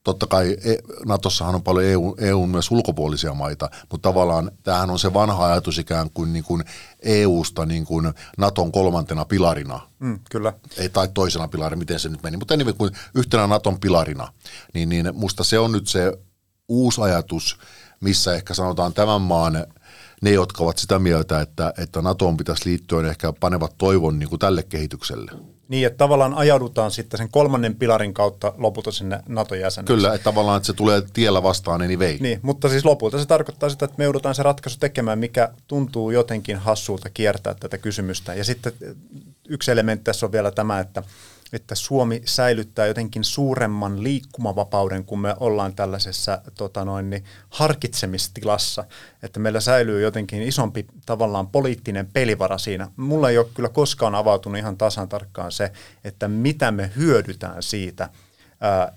totta 0.04 0.28
kai 0.28 0.58
e, 0.64 0.76
Natossahan 1.06 1.56
on 1.56 1.64
paljon 1.64 1.86
EU, 1.86 2.16
EUn 2.18 2.50
myös 2.50 2.72
ulkopuolisia 2.72 3.34
maita, 3.34 3.70
mutta 3.92 4.10
tavallaan 4.10 4.52
tämähän 4.64 4.90
on 4.90 5.00
se 5.00 5.14
vanha 5.14 5.46
ajatus 5.46 5.78
ikään 5.78 6.10
kuin, 6.14 6.34
niin 6.34 6.44
kuin 6.44 6.64
EUsta 7.02 7.66
niin 7.66 7.86
kuin 7.86 8.14
Naton 8.38 8.72
kolmantena 8.72 9.26
pilarina. 9.26 9.80
Mm, 10.00 10.20
kyllä. 10.32 10.54
Ei, 10.78 10.90
tai 10.90 11.08
toisena 11.14 11.48
pilarina, 11.48 11.80
miten 11.80 12.00
se 12.00 12.10
nyt 12.10 12.24
meni, 12.24 12.38
mutta 12.38 12.58
niin 12.58 12.76
kuin 12.76 12.92
yhtenä 13.16 13.48
Naton 13.48 13.80
pilarina. 13.80 14.34
Niin, 14.74 14.90
niin 14.90 15.10
musta 15.14 15.44
se 15.44 15.60
on 15.60 15.72
nyt 15.72 15.88
se 15.88 16.18
uusi 16.68 17.02
ajatus, 17.02 17.58
missä 18.00 18.36
ehkä 18.36 18.54
sanotaan 18.54 18.94
tämän 18.94 19.22
maan 19.22 19.66
ne, 20.22 20.32
jotka 20.32 20.64
ovat 20.64 20.78
sitä 20.78 21.00
mieltä, 21.00 21.42
että, 21.42 21.74
että 21.78 22.02
NATOon 22.02 22.38
pitäisi 22.38 22.70
liittyä, 22.70 23.10
ehkä 23.10 23.34
panevat 23.40 23.78
toivon 23.78 24.20
niin 24.20 24.30
kuin 24.30 24.40
tälle 24.40 24.64
kehitykselle. 24.64 25.32
Niin, 25.72 25.88
että 25.88 25.98
tavallaan 25.98 26.34
ajaudutaan 26.34 26.92
sitten 26.92 27.18
sen 27.18 27.30
kolmannen 27.30 27.76
pilarin 27.76 28.14
kautta 28.14 28.54
lopulta 28.58 28.92
sinne 28.92 29.20
NATO-jäseneksi. 29.28 29.94
Kyllä, 29.94 30.14
että 30.14 30.24
tavallaan 30.24 30.58
että 30.58 30.68
se 30.68 30.74
tulee 30.74 31.02
tiellä 31.14 31.44
vastaan 31.44 31.82
anyway. 31.82 32.18
Niin, 32.20 32.40
mutta 32.42 32.70
siis 32.70 32.86
lopulta 32.86 33.20
se 33.20 33.26
tarkoittaa 33.26 33.70
sitä, 33.70 33.86
että 33.86 33.98
me 33.98 34.04
joudutaan 34.04 34.36
se 34.36 34.44
ratkaisu 34.44 34.78
tekemään, 34.80 35.20
mikä 35.20 35.50
tuntuu 35.68 36.12
jotenkin 36.12 36.58
hassulta 36.58 37.10
kiertää 37.10 37.54
tätä 37.54 37.78
kysymystä. 37.78 38.34
Ja 38.34 38.44
sitten 38.44 38.74
yksi 39.50 39.72
elementti 39.72 40.04
tässä 40.04 40.26
on 40.26 40.32
vielä 40.32 40.52
tämä, 40.52 40.80
että 40.80 41.04
että 41.54 41.76
Suomi 41.76 42.22
säilyttää 42.26 42.88
jotenkin 42.88 43.24
suuremman 43.24 44.04
liikkumavapauden, 44.04 45.06
kun 45.06 45.20
me 45.20 45.36
ollaan 45.40 45.76
tällaisessa 45.76 46.42
tota 46.58 46.86
noin, 46.86 47.10
niin 47.10 47.24
harkitsemistilassa, 47.50 48.84
että 49.24 49.40
meillä 49.40 49.60
säilyy 49.60 50.02
jotenkin 50.02 50.42
isompi 50.42 50.86
tavallaan 51.06 51.48
poliittinen 51.48 52.08
pelivara 52.14 52.58
siinä. 52.58 52.88
Mulla 52.96 53.30
ei 53.30 53.38
ole 53.38 53.48
kyllä 53.54 53.70
koskaan 53.70 54.16
avautunut 54.16 54.60
ihan 54.60 54.78
tasan 54.78 55.10
tarkkaan 55.10 55.52
se, 55.52 55.72
että 56.04 56.28
mitä 56.28 56.72
me 56.72 56.92
hyödytään 56.96 57.64
siitä, 57.64 58.10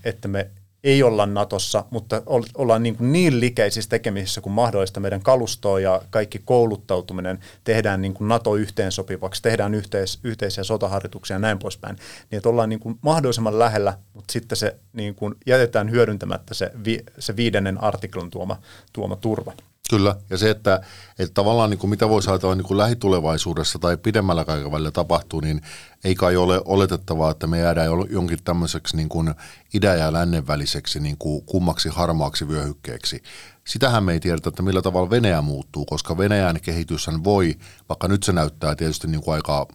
että 0.04 0.28
me 0.28 0.50
ei 0.84 1.02
olla 1.02 1.26
Natossa, 1.26 1.84
mutta 1.90 2.22
ollaan 2.54 2.82
niin, 2.82 2.96
kuin 2.96 3.12
niin 3.12 3.40
likeisissä 3.40 3.90
tekemisissä 3.90 4.40
kuin 4.40 4.52
mahdollista. 4.52 5.00
Meidän 5.00 5.22
kalustoa 5.22 5.80
ja 5.80 6.02
kaikki 6.10 6.40
kouluttautuminen 6.44 7.38
tehdään 7.64 8.02
niin 8.02 8.14
kuin 8.14 8.28
NATO-yhteensopivaksi, 8.28 9.42
tehdään 9.42 9.74
yhteis- 9.74 10.18
yhteisiä 10.24 10.64
sotaharjoituksia 10.64 11.34
ja 11.34 11.38
näin 11.38 11.58
poispäin. 11.58 11.96
Niin 12.30 12.36
että 12.36 12.48
ollaan 12.48 12.68
niin 12.68 12.80
kuin 12.80 12.98
mahdollisimman 13.02 13.58
lähellä, 13.58 13.98
mutta 14.14 14.32
sitten 14.32 14.56
se 14.56 14.76
niin 14.92 15.14
kuin 15.14 15.34
jätetään 15.46 15.90
hyödyntämättä 15.90 16.54
se, 16.54 16.70
vi- 16.84 17.04
se 17.18 17.36
viidennen 17.36 17.82
artiklan 17.82 18.30
tuoma, 18.30 18.56
tuoma 18.92 19.16
turva. 19.16 19.52
Kyllä, 19.90 20.16
ja 20.30 20.38
se, 20.38 20.50
että, 20.50 20.80
että 21.18 21.34
tavallaan 21.34 21.70
niin 21.70 21.78
kuin 21.78 21.90
mitä 21.90 22.08
voisi 22.08 22.30
ajatella 22.30 22.54
niin 22.54 22.66
kuin 22.66 22.78
lähitulevaisuudessa 22.78 23.78
tai 23.78 23.96
pidemmällä 23.96 24.44
aikavälillä 24.48 24.90
tapahtuu, 24.90 25.40
niin 25.40 25.60
ei 26.04 26.14
kai 26.14 26.36
ole 26.36 26.60
oletettavaa, 26.64 27.30
että 27.30 27.46
me 27.46 27.58
jäädään 27.58 27.90
jonkin 28.10 28.38
tämmöiseksi 28.44 28.96
niin 28.96 29.08
kuin 29.08 29.34
idän 29.74 29.98
ja 29.98 30.12
lännen 30.12 30.46
väliseksi 30.46 31.00
niin 31.00 31.18
kuin 31.18 31.44
kummaksi 31.44 31.88
harmaaksi 31.88 32.48
vyöhykkeeksi. 32.48 33.22
Sitähän 33.66 34.04
me 34.04 34.12
ei 34.12 34.20
tiedetä, 34.20 34.48
että 34.48 34.62
millä 34.62 34.82
tavalla 34.82 35.10
Venäjä 35.10 35.42
muuttuu, 35.42 35.84
koska 35.84 36.18
Venäjän 36.18 36.60
kehityshän 36.60 37.24
voi, 37.24 37.54
vaikka 37.88 38.08
nyt 38.08 38.22
se 38.22 38.32
näyttää 38.32 38.76
tietysti 38.76 39.06
niin 39.06 39.22
kuin 39.22 39.34
aika 39.34 39.66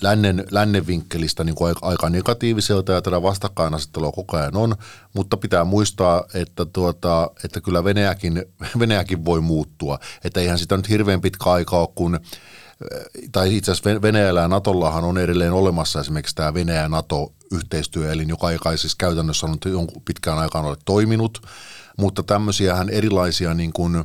lännen, 0.00 0.44
lännen 0.50 0.86
vinkkelistä 0.86 1.44
niin 1.44 1.54
kuin 1.54 1.74
aika 1.82 2.10
negatiiviselta 2.10 2.92
ja 2.92 3.02
tätä 3.02 3.22
vastakkainasettelua 3.22 4.12
koko 4.12 4.36
ajan 4.36 4.56
on, 4.56 4.76
mutta 5.12 5.36
pitää 5.36 5.64
muistaa, 5.64 6.24
että, 6.34 6.64
tuota, 6.64 7.30
että 7.44 7.60
kyllä 7.60 7.84
Venäjäkin, 7.84 8.44
Venäjäkin 8.78 9.24
voi 9.24 9.40
muuttua. 9.40 9.98
Että 10.24 10.40
eihän 10.40 10.58
sitä 10.58 10.76
nyt 10.76 10.88
hirveän 10.88 11.20
pitkä 11.20 11.50
aikaa 11.50 11.80
ole, 11.80 11.88
kun 11.94 12.20
tai 13.32 13.56
itse 13.56 13.72
asiassa 13.72 14.02
Venäjällä 14.02 14.40
ja 14.40 14.48
Natollahan 14.48 15.04
on 15.04 15.18
edelleen 15.18 15.52
olemassa 15.52 16.00
esimerkiksi 16.00 16.34
tämä 16.34 16.54
Venäjä-NATO-yhteistyöelin, 16.54 18.28
joka 18.28 18.50
ei 18.50 18.78
siis 18.78 18.94
käytännössä 18.94 19.46
on 19.46 19.58
jonkun 19.64 20.02
pitkään 20.02 20.38
aikaan 20.38 20.64
ole 20.64 20.76
toiminut, 20.84 21.42
mutta 21.96 22.22
tämmöisiähän 22.22 22.88
erilaisia 22.88 23.54
niin 23.54 23.72
kuin, 23.72 24.04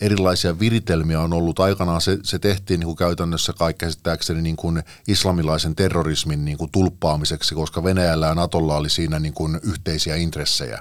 erilaisia 0.00 0.58
viritelmiä 0.58 1.20
on 1.20 1.32
ollut 1.32 1.60
aikanaan. 1.60 2.00
Se, 2.00 2.18
se 2.22 2.38
tehtiin 2.38 2.80
niin 2.80 2.86
kuin 2.86 2.96
käytännössä 2.96 3.52
kai 3.52 3.74
käsittääkseni 3.74 4.42
niin 4.42 4.56
kuin 4.56 4.82
islamilaisen 5.08 5.76
terrorismin 5.76 6.44
niin 6.44 6.58
kuin 6.58 6.70
tulppaamiseksi, 6.70 7.54
koska 7.54 7.84
Venäjällä 7.84 8.26
ja 8.26 8.34
Natolla 8.34 8.76
oli 8.76 8.90
siinä 8.90 9.18
niin 9.18 9.34
kuin 9.34 9.60
yhteisiä 9.62 10.16
intressejä. 10.16 10.80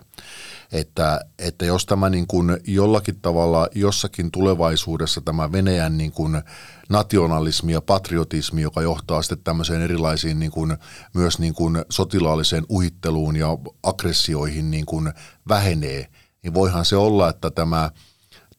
Että, 0.71 1.21
että 1.39 1.65
jos 1.65 1.85
tämä 1.85 2.09
niin 2.09 2.27
kuin 2.27 2.57
jollakin 2.67 3.19
tavalla 3.21 3.67
jossakin 3.75 4.31
tulevaisuudessa 4.31 5.21
tämä 5.21 5.51
Venäjän 5.51 5.97
niin 5.97 6.11
kuin 6.11 6.41
nationalismi 6.89 7.73
ja 7.73 7.81
patriotismi, 7.81 8.61
joka 8.61 8.81
johtaa 8.81 9.21
sitten 9.21 9.43
tämmöiseen 9.43 9.81
erilaisiin 9.81 10.39
niin 10.39 10.51
kuin, 10.51 10.77
myös 11.13 11.39
niin 11.39 11.53
kuin 11.53 11.85
sotilaalliseen 11.89 12.65
uhitteluun 12.69 13.35
ja 13.35 13.47
aggressioihin 13.83 14.71
niin 14.71 14.85
kuin 14.85 15.13
vähenee, 15.49 16.07
niin 16.43 16.53
voihan 16.53 16.85
se 16.85 16.95
olla, 16.95 17.29
että 17.29 17.51
tämä– 17.51 17.89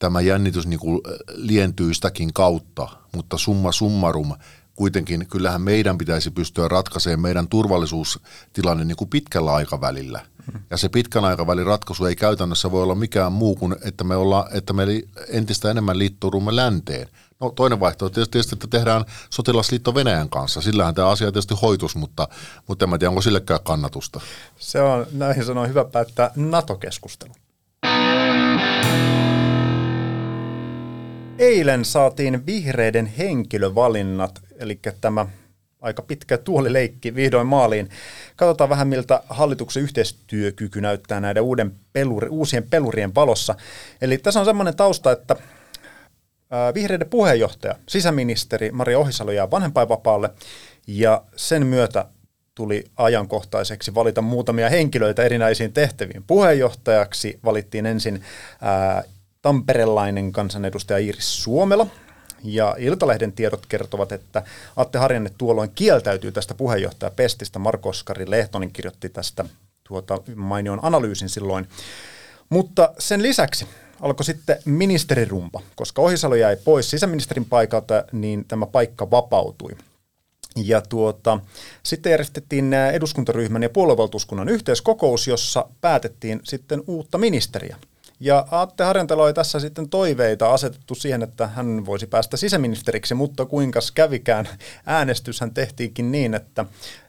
tämä 0.02 0.20
jännitys 0.20 0.66
niin 0.66 0.80
kuin 0.80 1.00
lientyy 1.34 1.94
sitäkin 1.94 2.32
kautta, 2.32 2.88
mutta 3.12 3.38
summa 3.38 3.72
summarum, 3.72 4.34
kuitenkin 4.76 5.26
kyllähän 5.26 5.62
meidän 5.62 5.98
pitäisi 5.98 6.30
pystyä 6.30 6.68
ratkaisemaan 6.68 7.20
meidän 7.20 7.48
turvallisuustilanne 7.48 8.84
niin 8.84 8.96
kuin 8.96 9.10
pitkällä 9.10 9.54
aikavälillä. 9.54 10.20
Ja 10.70 10.76
se 10.76 10.88
pitkän 10.88 11.24
aikavälin 11.24 11.66
ratkaisu 11.66 12.04
ei 12.04 12.16
käytännössä 12.16 12.70
voi 12.70 12.82
olla 12.82 12.94
mikään 12.94 13.32
muu 13.32 13.56
kuin, 13.56 13.76
että 13.84 14.04
me, 14.04 14.16
olla, 14.16 14.48
että 14.52 14.72
me 14.72 14.86
entistä 15.28 15.70
enemmän 15.70 15.98
liittoudumme 15.98 16.56
länteen. 16.56 17.08
No 17.40 17.50
toinen 17.50 17.80
vaihtoehto 17.80 18.20
on 18.20 18.30
tietysti, 18.30 18.54
että 18.54 18.66
tehdään 18.66 19.04
sotilasliitto 19.30 19.94
Venäjän 19.94 20.28
kanssa. 20.28 20.60
Sillähän 20.60 20.94
tämä 20.94 21.08
asia 21.08 21.32
tietysti 21.32 21.54
hoitus, 21.62 21.96
mutta, 21.96 22.28
mutta 22.68 22.84
en 22.84 22.88
mä 22.88 22.98
tiedä, 22.98 23.10
onko 23.10 23.22
sillekään 23.22 23.60
kannatusta. 23.62 24.20
Se 24.56 24.80
on, 24.80 25.06
näihin 25.12 25.44
sanoin, 25.44 25.70
hyvä 25.70 25.84
päättää 25.84 26.30
NATO-keskustelu. 26.36 27.32
Eilen 31.42 31.84
saatiin 31.84 32.46
vihreiden 32.46 33.06
henkilövalinnat, 33.06 34.40
eli 34.58 34.80
tämä 35.00 35.26
aika 35.80 36.02
pitkä 36.02 36.38
tuolileikki 36.38 37.14
vihdoin 37.14 37.46
maaliin. 37.46 37.88
Katsotaan 38.36 38.70
vähän, 38.70 38.88
miltä 38.88 39.22
hallituksen 39.28 39.82
yhteistyökyky 39.82 40.80
näyttää 40.80 41.20
näiden 41.20 41.42
uuden 41.42 41.72
peluri, 41.92 42.28
uusien 42.28 42.62
pelurien 42.70 43.14
valossa. 43.14 43.54
Eli 44.00 44.18
tässä 44.18 44.40
on 44.40 44.46
semmoinen 44.46 44.76
tausta, 44.76 45.12
että 45.12 45.36
vihreiden 46.74 47.08
puheenjohtaja, 47.08 47.74
sisäministeri 47.88 48.70
Maria 48.70 48.98
Ohisalo 48.98 49.32
jää 49.32 49.50
vanhempainvapaalle, 49.50 50.30
ja 50.86 51.22
sen 51.36 51.66
myötä 51.66 52.04
tuli 52.54 52.84
ajankohtaiseksi 52.96 53.94
valita 53.94 54.22
muutamia 54.22 54.70
henkilöitä 54.70 55.22
erinäisiin 55.22 55.72
tehtäviin. 55.72 56.24
Puheenjohtajaksi 56.26 57.38
valittiin 57.44 57.86
ensin 57.86 58.22
ää, 58.60 59.02
tamperelainen 59.42 60.32
kansanedustaja 60.32 60.98
Iiris 60.98 61.42
Suomela. 61.42 61.86
Ja 62.44 62.76
Iltalehden 62.78 63.32
tiedot 63.32 63.66
kertovat, 63.66 64.12
että 64.12 64.42
Atte 64.76 64.98
Harjanne 64.98 65.30
tuolloin 65.38 65.70
kieltäytyy 65.74 66.32
tästä 66.32 66.54
puheenjohtajapestistä. 66.54 67.58
Marko 67.58 67.88
Oskari 67.88 68.30
Lehtonen 68.30 68.72
kirjoitti 68.72 69.08
tästä 69.08 69.44
tuota 69.84 70.18
mainion 70.36 70.78
analyysin 70.82 71.28
silloin. 71.28 71.68
Mutta 72.48 72.94
sen 72.98 73.22
lisäksi 73.22 73.66
alkoi 74.00 74.24
sitten 74.24 74.56
ministerirumpa, 74.64 75.60
koska 75.74 76.02
Ohisalo 76.02 76.34
jäi 76.34 76.56
pois 76.56 76.90
sisäministerin 76.90 77.44
paikalta, 77.44 78.04
niin 78.12 78.44
tämä 78.44 78.66
paikka 78.66 79.10
vapautui. 79.10 79.70
Ja 80.56 80.80
tuota, 80.80 81.38
sitten 81.82 82.10
järjestettiin 82.10 82.74
eduskuntaryhmän 82.74 83.62
ja 83.62 83.70
puoluevaltuuskunnan 83.70 84.48
yhteiskokous, 84.48 85.26
jossa 85.26 85.68
päätettiin 85.80 86.40
sitten 86.44 86.82
uutta 86.86 87.18
ministeriä. 87.18 87.76
Ja 88.24 88.46
Atte 88.50 88.84
Harjantalo 88.84 89.24
oli 89.24 89.34
tässä 89.34 89.60
sitten 89.60 89.88
toiveita 89.88 90.52
asetettu 90.52 90.94
siihen, 90.94 91.22
että 91.22 91.46
hän 91.46 91.86
voisi 91.86 92.06
päästä 92.06 92.36
sisäministeriksi, 92.36 93.14
mutta 93.14 93.46
kuinka 93.46 93.80
kävikään? 93.94 94.48
Äänestyshän 94.86 95.54
tehtiinkin 95.54 96.12
niin, 96.12 96.34
että 96.34 96.64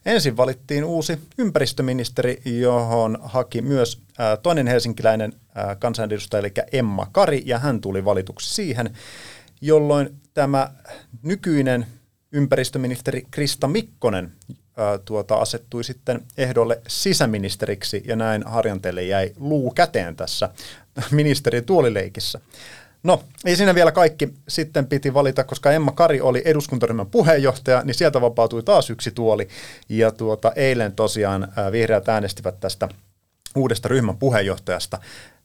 ensin 0.05 0.37
valittiin 0.37 0.83
uusi 0.83 1.19
ympäristöministeri, 1.37 2.41
johon 2.45 3.17
haki 3.21 3.61
myös 3.61 4.01
toinen 4.43 4.67
helsinkiläinen 4.67 5.33
kansanedustaja, 5.79 6.39
eli 6.39 6.53
Emma 6.71 7.07
Kari, 7.11 7.41
ja 7.45 7.59
hän 7.59 7.81
tuli 7.81 8.05
valituksi 8.05 8.53
siihen, 8.53 8.97
jolloin 9.61 10.15
tämä 10.33 10.71
nykyinen 11.21 11.85
ympäristöministeri 12.31 13.25
Krista 13.31 13.67
Mikkonen 13.67 14.31
tuota, 15.05 15.35
asettui 15.35 15.83
sitten 15.83 16.21
ehdolle 16.37 16.81
sisäministeriksi 16.87 18.03
ja 18.05 18.15
näin 18.15 18.43
Harjanteelle 18.45 19.03
jäi 19.03 19.33
luu 19.37 19.71
käteen 19.71 20.15
tässä 20.15 20.49
ministerin 21.11 21.65
tuolileikissä. 21.65 22.39
No, 23.03 23.23
ei 23.45 23.55
siinä 23.55 23.75
vielä 23.75 23.91
kaikki. 23.91 24.33
Sitten 24.47 24.87
piti 24.87 25.13
valita, 25.13 25.43
koska 25.43 25.71
Emma 25.71 25.91
Kari 25.91 26.21
oli 26.21 26.41
eduskuntaryhmän 26.45 27.07
puheenjohtaja, 27.07 27.81
niin 27.81 27.95
sieltä 27.95 28.21
vapautui 28.21 28.63
taas 28.63 28.89
yksi 28.89 29.11
tuoli. 29.11 29.47
Ja 29.89 30.11
tuota, 30.11 30.51
eilen 30.55 30.95
tosiaan 30.95 31.53
vihreät 31.71 32.09
äänestivät 32.09 32.59
tästä 32.59 32.89
uudesta 33.55 33.89
ryhmän 33.89 34.17
puheenjohtajasta. 34.17 34.99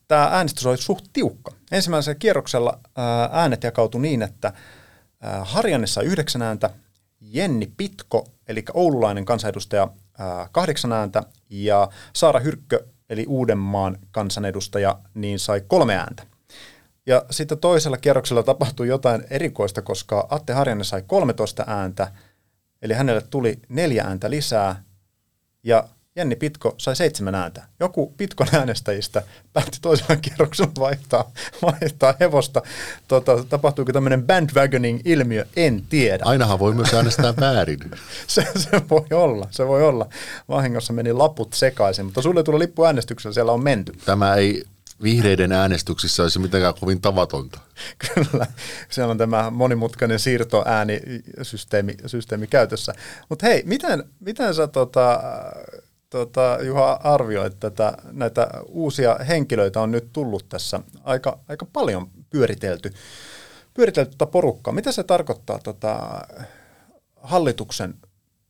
Tämä 0.09 0.29
äänestys 0.33 0.67
oli 0.67 0.77
suht 0.77 1.05
tiukka. 1.13 1.53
Ensimmäisellä 1.73 2.19
kierroksella 2.19 2.79
ää, 2.97 3.29
äänet 3.33 3.63
jakautui 3.63 4.01
niin, 4.01 4.23
että 4.23 4.53
Harjannessa 5.43 6.03
yhdeksän 6.03 6.43
ääntä, 6.43 6.71
Jenni 7.21 7.73
Pitko, 7.77 8.27
eli 8.49 8.65
oululainen 8.75 9.25
kansanedustaja, 9.25 9.89
kahdeksan 10.53 10.93
ääntä, 10.93 11.23
ja 11.51 11.89
Saara 12.13 12.41
Hyrkkö, 12.41 12.85
eli 13.11 13.25
Uudenmaan 13.29 13.99
kansanedustaja, 14.11 14.99
niin 15.15 15.39
sai 15.39 15.63
kolme 15.67 15.97
ääntä. 15.97 16.23
Ja 17.07 17.25
sitten 17.31 17.59
toisella 17.59 17.97
kierroksella 17.97 18.43
tapahtui 18.43 18.89
jotain 18.89 19.25
erikoista, 19.31 19.83
koska 19.83 20.27
Atte 20.31 20.53
Harjanne 20.53 20.85
sai 20.85 21.03
13 21.07 21.65
ääntä, 21.67 22.13
eli 22.83 22.95
hänelle 22.95 23.23
tuli 23.31 23.59
neljä 23.69 24.05
ääntä 24.05 24.31
lisää, 24.31 24.83
ja 25.63 25.89
Jenni 26.19 26.37
Pitko 26.37 26.75
sai 26.79 26.97
seitsemän 26.97 27.35
ääntä. 27.35 27.65
Joku 27.81 28.15
Pitkon 28.17 28.47
äänestäjistä 28.53 29.23
päätti 29.53 29.79
toisella 29.83 30.17
kierroksella 30.17 30.73
vaihtaa, 30.79 31.31
vaihtaa 31.63 32.15
hevosta. 32.21 32.63
Tota, 33.09 33.45
tapahtuuko 33.45 33.93
tämmöinen 33.93 34.27
bandwagoning-ilmiö? 34.27 35.47
En 35.57 35.83
tiedä. 35.89 36.25
Ainahan 36.27 36.59
voi 36.59 36.75
myös 36.75 36.95
äänestää 36.95 37.35
väärin. 37.41 37.79
se, 38.27 38.47
se, 38.57 38.71
voi 38.91 39.07
olla, 39.11 39.49
se 39.51 39.67
voi 39.67 39.83
olla. 39.83 40.09
Vahingossa 40.49 40.93
meni 40.93 41.13
laput 41.13 41.53
sekaisin, 41.53 42.05
mutta 42.05 42.23
sulle 42.23 42.43
tuli 42.43 42.59
lippu 42.59 42.85
äänestyksellä, 42.85 43.35
siellä 43.35 43.53
on 43.53 43.65
menty. 43.65 43.93
Tämä 44.05 44.35
ei 44.35 44.65
vihreiden 45.03 45.53
äänestyksissä 45.53 46.23
olisi 46.23 46.39
mitenkään 46.39 46.75
kovin 46.81 47.01
tavatonta. 47.01 47.61
Kyllä, 48.15 48.47
siellä 48.89 49.11
on 49.11 49.19
tämä 49.19 49.51
monimutkainen 49.51 50.19
siirtoäänisysteemi 50.19 51.95
systeemi 52.07 52.47
käytössä. 52.47 52.95
Mutta 53.29 53.47
hei, 53.47 53.63
miten, 53.67 54.05
miten 54.21 54.55
sä 54.55 54.67
tota, 54.67 55.21
tota, 56.11 56.59
Juha 56.63 57.01
arvioit 57.05 57.61
tätä, 57.61 57.93
näitä 58.13 58.49
uusia 58.69 59.15
henkilöitä 59.15 59.81
on 59.81 59.91
nyt 59.91 60.13
tullut 60.13 60.49
tässä 60.49 60.81
aika, 61.05 61.39
aika 61.49 61.67
paljon 61.73 62.11
pyöritelty, 62.31 62.93
pyöritelty 63.75 64.11
tota 64.11 64.27
porukkaa. 64.27 64.75
Mitä 64.75 64.93
se 64.93 65.05
tarkoittaa 65.05 65.59
tota, 65.59 66.21
hallituksen 67.17 67.95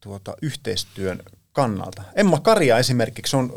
tuota, 0.01 0.35
yhteistyön 0.43 1.23
kannalta? 1.53 2.03
Emma 2.15 2.41
Karia 2.41 2.79
esimerkiksi 2.79 3.37
on 3.37 3.53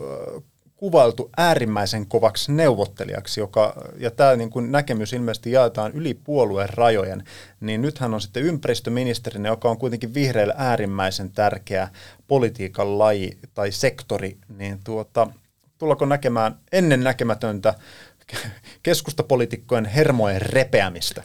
kuvailtu 0.81 1.29
äärimmäisen 1.37 2.05
kovaksi 2.05 2.51
neuvottelijaksi, 2.51 3.39
joka, 3.39 3.73
ja 3.97 4.11
tämä 4.11 4.35
niin 4.35 4.49
kuin 4.49 4.71
näkemys 4.71 5.13
ilmeisesti 5.13 5.51
jaetaan 5.51 5.91
yli 5.91 6.13
puolueen 6.13 6.69
rajojen, 6.69 7.23
niin 7.59 7.81
nythän 7.81 8.13
on 8.13 8.21
sitten 8.21 8.43
ympäristöministerinä, 8.43 9.49
joka 9.49 9.69
on 9.69 9.77
kuitenkin 9.77 10.13
vihreille 10.13 10.53
äärimmäisen 10.57 11.31
tärkeä 11.31 11.87
politiikan 12.27 12.99
laji 12.99 13.37
tai 13.53 13.71
sektori, 13.71 14.37
niin 14.57 14.79
tuota, 14.83 15.27
tullako 15.77 16.05
näkemään 16.05 16.59
ennen 16.71 17.03
näkemätöntä 17.03 17.73
keskustapolitiikkojen 18.83 19.85
hermojen 19.85 20.41
repeämistä? 20.41 21.23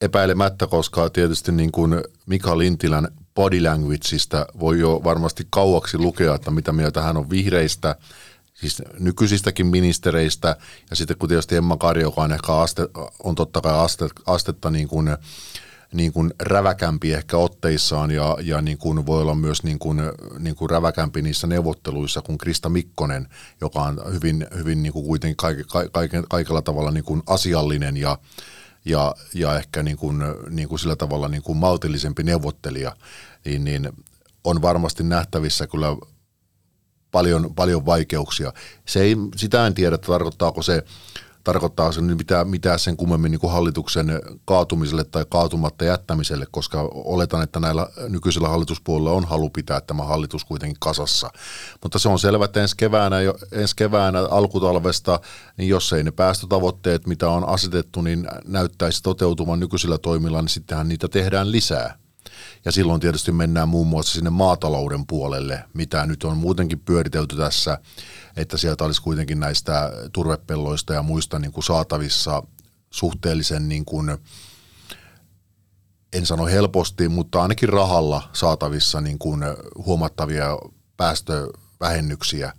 Epäilemättä, 0.00 0.66
koska 0.66 1.10
tietysti 1.10 1.52
niin 1.52 1.72
kuin 1.72 2.02
Mika 2.26 2.58
Lintilän 2.58 3.08
body 3.34 3.58
voi 4.60 4.78
jo 4.78 5.00
varmasti 5.04 5.46
kauaksi 5.50 5.98
lukea, 5.98 6.34
että 6.34 6.50
mitä 6.50 6.72
mieltä 6.72 7.02
hän 7.02 7.16
on 7.16 7.30
vihreistä– 7.30 7.96
siis 8.60 8.82
nykyisistäkin 8.98 9.66
ministereistä, 9.66 10.56
ja 10.90 10.96
sitten 10.96 11.18
kun 11.18 11.28
tietysti 11.28 11.56
Emma 11.56 11.76
Kari, 11.76 12.02
joka 12.02 12.22
on 12.22 12.32
ehkä 12.32 12.54
aste, 12.54 12.88
on 13.22 13.34
totta 13.34 13.60
kai 13.60 13.78
aste, 13.78 14.08
astetta 14.26 14.70
niin 14.70 14.88
kuin, 14.88 15.16
niin 15.92 16.12
kuin 16.12 16.34
räväkämpi 16.40 17.12
ehkä 17.12 17.36
otteissaan 17.36 18.10
ja, 18.10 18.36
ja 18.42 18.62
niin 18.62 18.78
kuin 18.78 19.06
voi 19.06 19.22
olla 19.22 19.34
myös 19.34 19.62
niin 19.62 19.78
kuin, 19.78 20.00
niin 20.38 20.56
kuin 20.56 20.70
räväkämpi 20.70 21.22
niissä 21.22 21.46
neuvotteluissa 21.46 22.22
kuin 22.22 22.38
Krista 22.38 22.68
Mikkonen, 22.68 23.28
joka 23.60 23.82
on 23.82 24.00
hyvin, 24.12 24.46
hyvin 24.56 24.82
niin 24.82 24.92
kuin 24.92 25.06
kuitenkin 25.06 25.36
kaike, 25.36 25.64
kaike, 25.92 26.22
kaikella 26.28 26.62
tavalla 26.62 26.90
niin 26.90 27.04
kuin 27.04 27.22
asiallinen 27.26 27.96
ja, 27.96 28.18
ja, 28.84 29.14
ja 29.34 29.56
ehkä 29.56 29.82
niin 29.82 29.96
kuin, 29.96 30.18
niin 30.50 30.68
kuin 30.68 30.78
sillä 30.78 30.96
tavalla 30.96 31.28
niin 31.28 31.42
kuin 31.42 31.58
maltillisempi 31.58 32.22
neuvottelija, 32.22 32.96
niin, 33.44 33.64
niin 33.64 33.92
on 34.44 34.62
varmasti 34.62 35.02
nähtävissä 35.02 35.66
kyllä 35.66 35.96
paljon, 37.10 37.54
paljon 37.54 37.86
vaikeuksia. 37.86 38.52
Se 38.86 39.00
ei, 39.00 39.16
sitä 39.36 39.66
en 39.66 39.74
tiedä, 39.74 39.98
tarkoittaako 39.98 40.62
se, 40.62 40.84
tarkoittaa 41.44 41.92
se 41.92 42.00
mitään, 42.00 42.48
mitään 42.48 42.78
sen 42.78 42.96
kummemmin 42.96 43.30
niin 43.30 43.40
kuin 43.40 43.52
hallituksen 43.52 44.22
kaatumiselle 44.44 45.04
tai 45.04 45.24
kaatumatta 45.28 45.84
jättämiselle, 45.84 46.46
koska 46.50 46.88
oletan, 46.92 47.42
että 47.42 47.60
näillä 47.60 47.88
nykyisillä 48.08 48.48
hallituspuolilla 48.48 49.12
on 49.12 49.24
halu 49.24 49.50
pitää 49.50 49.80
tämä 49.80 50.04
hallitus 50.04 50.44
kuitenkin 50.44 50.76
kasassa. 50.80 51.30
Mutta 51.82 51.98
se 51.98 52.08
on 52.08 52.18
selvä, 52.18 52.44
että 52.44 52.62
ensi 52.62 52.76
keväänä, 52.76 53.16
ensi 53.52 53.76
keväänä 53.76 54.18
alkutalvesta, 54.30 55.20
niin 55.56 55.68
jos 55.68 55.92
ei 55.92 56.04
ne 56.04 56.10
päästötavoitteet, 56.10 57.06
mitä 57.06 57.30
on 57.30 57.48
asetettu, 57.48 58.02
niin 58.02 58.28
näyttäisi 58.44 59.02
toteutuvan 59.02 59.60
nykyisillä 59.60 59.98
toimilla, 59.98 60.42
niin 60.42 60.48
sittenhän 60.48 60.88
niitä 60.88 61.08
tehdään 61.08 61.52
lisää. 61.52 62.07
Ja 62.64 62.72
silloin 62.72 63.00
tietysti 63.00 63.32
mennään 63.32 63.68
muun 63.68 63.86
muassa 63.86 64.12
sinne 64.12 64.30
maatalouden 64.30 65.06
puolelle, 65.06 65.64
mitä 65.74 66.06
nyt 66.06 66.24
on 66.24 66.36
muutenkin 66.36 66.80
pyöritelty 66.80 67.36
tässä, 67.36 67.78
että 68.36 68.56
sieltä 68.56 68.84
olisi 68.84 69.02
kuitenkin 69.02 69.40
näistä 69.40 69.92
turvepelloista 70.12 70.94
ja 70.94 71.02
muista 71.02 71.38
niin 71.38 71.52
kuin 71.52 71.64
saatavissa 71.64 72.42
suhteellisen 72.90 73.68
niin 73.68 73.84
kuin, 73.84 74.18
en 76.12 76.26
sano 76.26 76.46
helposti, 76.46 77.08
mutta 77.08 77.42
ainakin 77.42 77.68
rahalla 77.68 78.30
saatavissa 78.32 79.00
niin 79.00 79.18
kuin 79.18 79.40
huomattavia 79.76 80.58
päästövähennyksiä. 80.96 82.52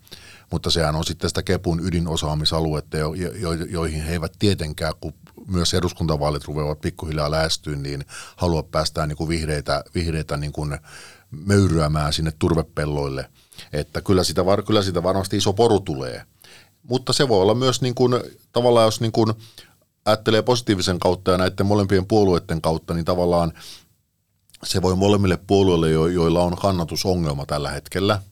Mutta 0.51 0.71
sehän 0.71 0.95
on 0.95 1.05
sitten 1.05 1.29
sitä 1.29 1.43
Kepun 1.43 1.87
ydinosaamisaluetta, 1.87 2.97
jo, 2.97 3.13
jo, 3.13 3.53
joihin 3.53 4.03
he 4.03 4.11
eivät 4.11 4.33
tietenkään, 4.39 4.93
kun 5.01 5.13
myös 5.47 5.73
eduskuntavaalit 5.73 6.45
ruveavat 6.45 6.81
pikkuhiljaa 6.81 7.31
lähestyä, 7.31 7.75
niin 7.75 8.05
haluaa 8.35 8.63
päästää 8.63 9.07
niin 9.07 9.17
kuin 9.17 9.29
vihreitä, 9.29 9.83
vihreitä 9.95 10.37
niin 10.37 10.51
kuin 10.51 10.77
möyryämään 11.31 12.13
sinne 12.13 12.33
turvepelloille. 12.39 13.29
Että 13.73 14.01
kyllä 14.01 14.23
sitä, 14.23 14.45
var, 14.45 14.63
kyllä 14.63 14.81
sitä 14.81 15.03
varmasti 15.03 15.37
iso 15.37 15.53
poru 15.53 15.79
tulee. 15.79 16.23
Mutta 16.83 17.13
se 17.13 17.27
voi 17.27 17.41
olla 17.41 17.55
myös 17.55 17.81
niin 17.81 17.95
kuin, 17.95 18.13
tavallaan, 18.51 18.85
jos 18.85 19.01
niin 19.01 19.11
kuin 19.11 19.33
ajattelee 20.05 20.41
positiivisen 20.41 20.99
kautta 20.99 21.31
ja 21.31 21.37
näiden 21.37 21.65
molempien 21.65 22.05
puolueiden 22.05 22.61
kautta, 22.61 22.93
niin 22.93 23.05
tavallaan 23.05 23.53
se 24.63 24.81
voi 24.81 24.95
molemmille 24.95 25.37
puolueille, 25.47 25.91
joilla 25.91 26.43
on 26.43 26.57
kannatusongelma 26.57 27.45
tällä 27.45 27.71
hetkellä– 27.71 28.21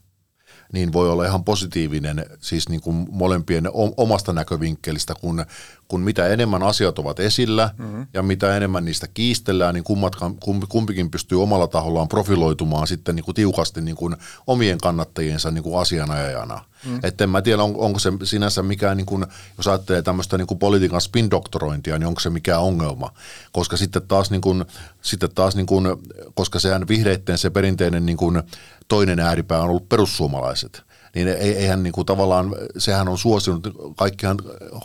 niin 0.74 0.94
voi 0.94 1.10
olla 1.10 1.26
ihan 1.26 1.44
positiivinen 1.44 2.26
siis 2.40 2.70
niin 2.70 2.82
kuin 2.82 3.08
molempien 3.12 3.64
omasta 3.98 4.34
näkövinkkelistä, 4.34 5.14
kun, 5.22 5.46
kun 5.88 6.02
mitä 6.02 6.28
enemmän 6.28 6.64
asiat 6.64 7.00
ovat 7.00 7.20
esillä 7.20 7.70
mm-hmm. 7.78 8.08
ja 8.14 8.24
mitä 8.24 8.58
enemmän 8.58 8.86
niistä 8.86 9.08
kiistellään, 9.08 9.74
niin 9.74 9.84
kummatkaan, 9.84 10.36
kumpikin 10.70 11.12
pystyy 11.12 11.44
omalla 11.44 11.68
tahollaan 11.68 12.08
profiloitumaan 12.08 12.88
sitten 12.88 13.16
niin 13.16 13.24
kuin 13.24 13.36
tiukasti 13.36 13.82
niin 13.82 13.96
kuin 13.96 14.16
omien 14.48 14.78
kannattajiensa 14.78 15.52
niin 15.52 15.64
kuin 15.64 15.80
asianajajana. 15.80 16.66
Mm. 16.86 17.00
Että 17.04 17.24
en 17.24 17.30
mä 17.30 17.42
tiedä, 17.42 17.64
on, 17.64 17.76
onko 17.78 18.00
se 18.00 18.12
sinänsä 18.24 18.64
mikään, 18.64 18.98
niin 18.98 19.06
kuin, 19.06 19.26
jos 19.58 19.68
ajattelee 19.68 20.02
tämmöistä 20.02 20.38
niin 20.38 20.48
kuin 20.48 20.60
politiikan 20.60 21.02
spin-doktorointia, 21.02 22.00
niin 22.00 22.08
onko 22.08 22.20
se 22.20 22.30
mikään 22.30 22.62
ongelma. 22.62 23.14
Koska 23.52 23.78
sitten 23.78 24.08
taas, 24.08 24.32
niin 24.32 24.42
kuin, 24.42 24.66
sitten 25.02 25.30
taas 25.36 25.56
niin 25.56 25.66
kuin, 25.66 25.88
koska 26.34 26.60
sehän 26.60 26.88
vihreitten 26.88 27.38
se 27.38 27.50
perinteinen 27.50 28.06
niin 28.06 28.18
kuin, 28.18 28.44
toinen 28.88 29.20
ääripää 29.20 29.62
on 29.62 29.70
ollut 29.70 29.90
perussuomalaiset 29.90 30.88
niin 31.18 31.28
eihän 31.28 31.84
niin 31.84 31.94
kuin 31.94 32.06
tavallaan, 32.06 32.56
sehän 32.78 33.08
on 33.08 33.18
suosinut 33.18 33.68
kaikkihan 33.96 34.38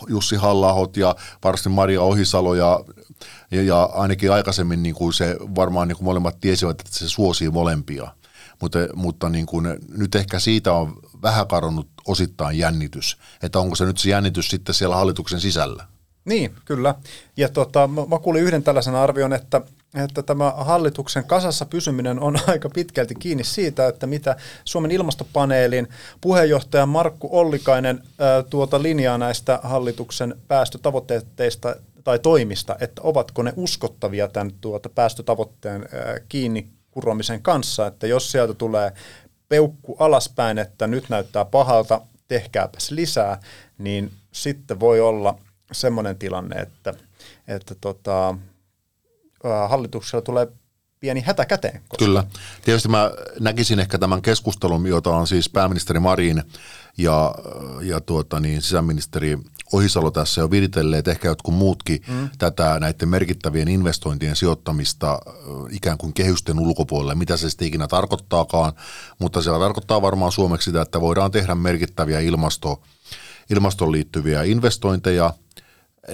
Jussi 0.08 0.36
halla 0.36 0.90
ja 0.96 1.16
varsin 1.44 1.72
Maria 1.72 2.02
Ohisalo 2.02 2.54
ja, 2.54 2.84
ja, 3.50 3.82
ainakin 3.82 4.32
aikaisemmin 4.32 4.82
niin 4.82 4.94
kuin 4.94 5.12
se 5.12 5.36
varmaan 5.54 5.88
niin 5.88 5.96
kuin 5.96 6.04
molemmat 6.04 6.40
tiesivät, 6.40 6.80
että 6.80 6.98
se 6.98 7.08
suosii 7.08 7.50
molempia. 7.50 8.08
Mutta, 8.60 8.78
mutta 8.94 9.28
niin 9.28 9.46
kuin, 9.46 9.78
nyt 9.88 10.14
ehkä 10.14 10.38
siitä 10.38 10.72
on 10.72 10.96
vähän 11.22 11.46
kadonnut 11.46 11.88
osittain 12.06 12.58
jännitys. 12.58 13.18
Että 13.42 13.58
onko 13.58 13.76
se 13.76 13.84
nyt 13.84 13.98
se 13.98 14.10
jännitys 14.10 14.48
sitten 14.48 14.74
siellä 14.74 14.96
hallituksen 14.96 15.40
sisällä? 15.40 15.86
Niin, 16.24 16.54
kyllä. 16.64 16.94
Ja 17.36 17.48
tota, 17.48 17.86
mä 17.86 18.18
kuulin 18.18 18.42
yhden 18.42 18.62
tällaisen 18.62 18.94
arvion, 18.94 19.32
että, 19.32 19.60
että 19.94 20.22
tämä 20.22 20.50
hallituksen 20.50 21.24
kasassa 21.24 21.66
pysyminen 21.66 22.20
on 22.20 22.36
aika 22.46 22.68
pitkälti 22.68 23.14
kiinni 23.14 23.44
siitä, 23.44 23.88
että 23.88 24.06
mitä 24.06 24.36
Suomen 24.64 24.90
ilmastopaneelin 24.90 25.88
puheenjohtaja 26.20 26.86
Markku 26.86 27.28
Ollikainen 27.38 28.02
tuota 28.50 28.82
linjaa 28.82 29.18
näistä 29.18 29.60
hallituksen 29.62 30.34
päästötavoitteista 30.48 31.76
tai 32.04 32.18
toimista, 32.18 32.76
että 32.80 33.02
ovatko 33.02 33.42
ne 33.42 33.52
uskottavia 33.56 34.28
tämän 34.28 34.52
tuota 34.60 34.88
päästötavoitteen 34.88 35.88
ää, 35.92 36.20
kiinni 36.28 36.68
kuromisen 36.90 37.42
kanssa, 37.42 37.86
että 37.86 38.06
jos 38.06 38.32
sieltä 38.32 38.54
tulee 38.54 38.92
peukku 39.48 39.96
alaspäin, 39.98 40.58
että 40.58 40.86
nyt 40.86 41.08
näyttää 41.08 41.44
pahalta, 41.44 42.00
tehkääpäs 42.28 42.90
lisää, 42.90 43.40
niin 43.78 44.10
sitten 44.32 44.80
voi 44.80 45.00
olla– 45.00 45.38
semmoinen 45.72 46.18
tilanne, 46.18 46.60
että, 46.60 46.94
että 47.48 47.74
tota, 47.80 48.34
hallituksella 49.68 50.22
tulee 50.22 50.48
pieni 51.02 51.20
hätä 51.20 51.44
käteen. 51.44 51.82
Koska... 51.88 52.04
Kyllä. 52.04 52.24
Tietysti 52.64 52.88
mä 52.88 53.10
näkisin 53.40 53.80
ehkä 53.80 53.98
tämän 53.98 54.22
keskustelun, 54.22 54.86
jota 54.86 55.10
on 55.10 55.26
siis 55.26 55.48
pääministeri 55.48 56.00
Marin 56.00 56.42
ja, 56.98 57.34
ja 57.82 58.00
tuota 58.00 58.40
niin, 58.40 58.62
sisäministeri 58.62 59.38
Ohisalo 59.72 60.10
tässä 60.10 60.40
jo 60.40 60.50
viritelleet, 60.50 61.08
ehkä 61.08 61.28
jotkut 61.28 61.54
muutkin 61.54 62.02
mm. 62.08 62.28
tätä 62.38 62.80
näiden 62.80 63.08
merkittävien 63.08 63.68
investointien 63.68 64.36
sijoittamista 64.36 65.18
ikään 65.70 65.98
kuin 65.98 66.12
kehysten 66.12 66.58
ulkopuolelle, 66.58 67.14
mitä 67.14 67.36
se 67.36 67.50
sitten 67.50 67.68
ikinä 67.68 67.88
tarkoittaakaan, 67.88 68.72
mutta 69.18 69.42
se 69.42 69.50
tarkoittaa 69.50 70.02
varmaan 70.02 70.32
suomeksi 70.32 70.64
sitä, 70.64 70.82
että 70.82 71.00
voidaan 71.00 71.30
tehdä 71.30 71.54
merkittäviä 71.54 72.20
ilmasto, 72.20 72.82
ilmastoon 73.50 73.92
liittyviä 73.92 74.42
investointeja– 74.42 75.34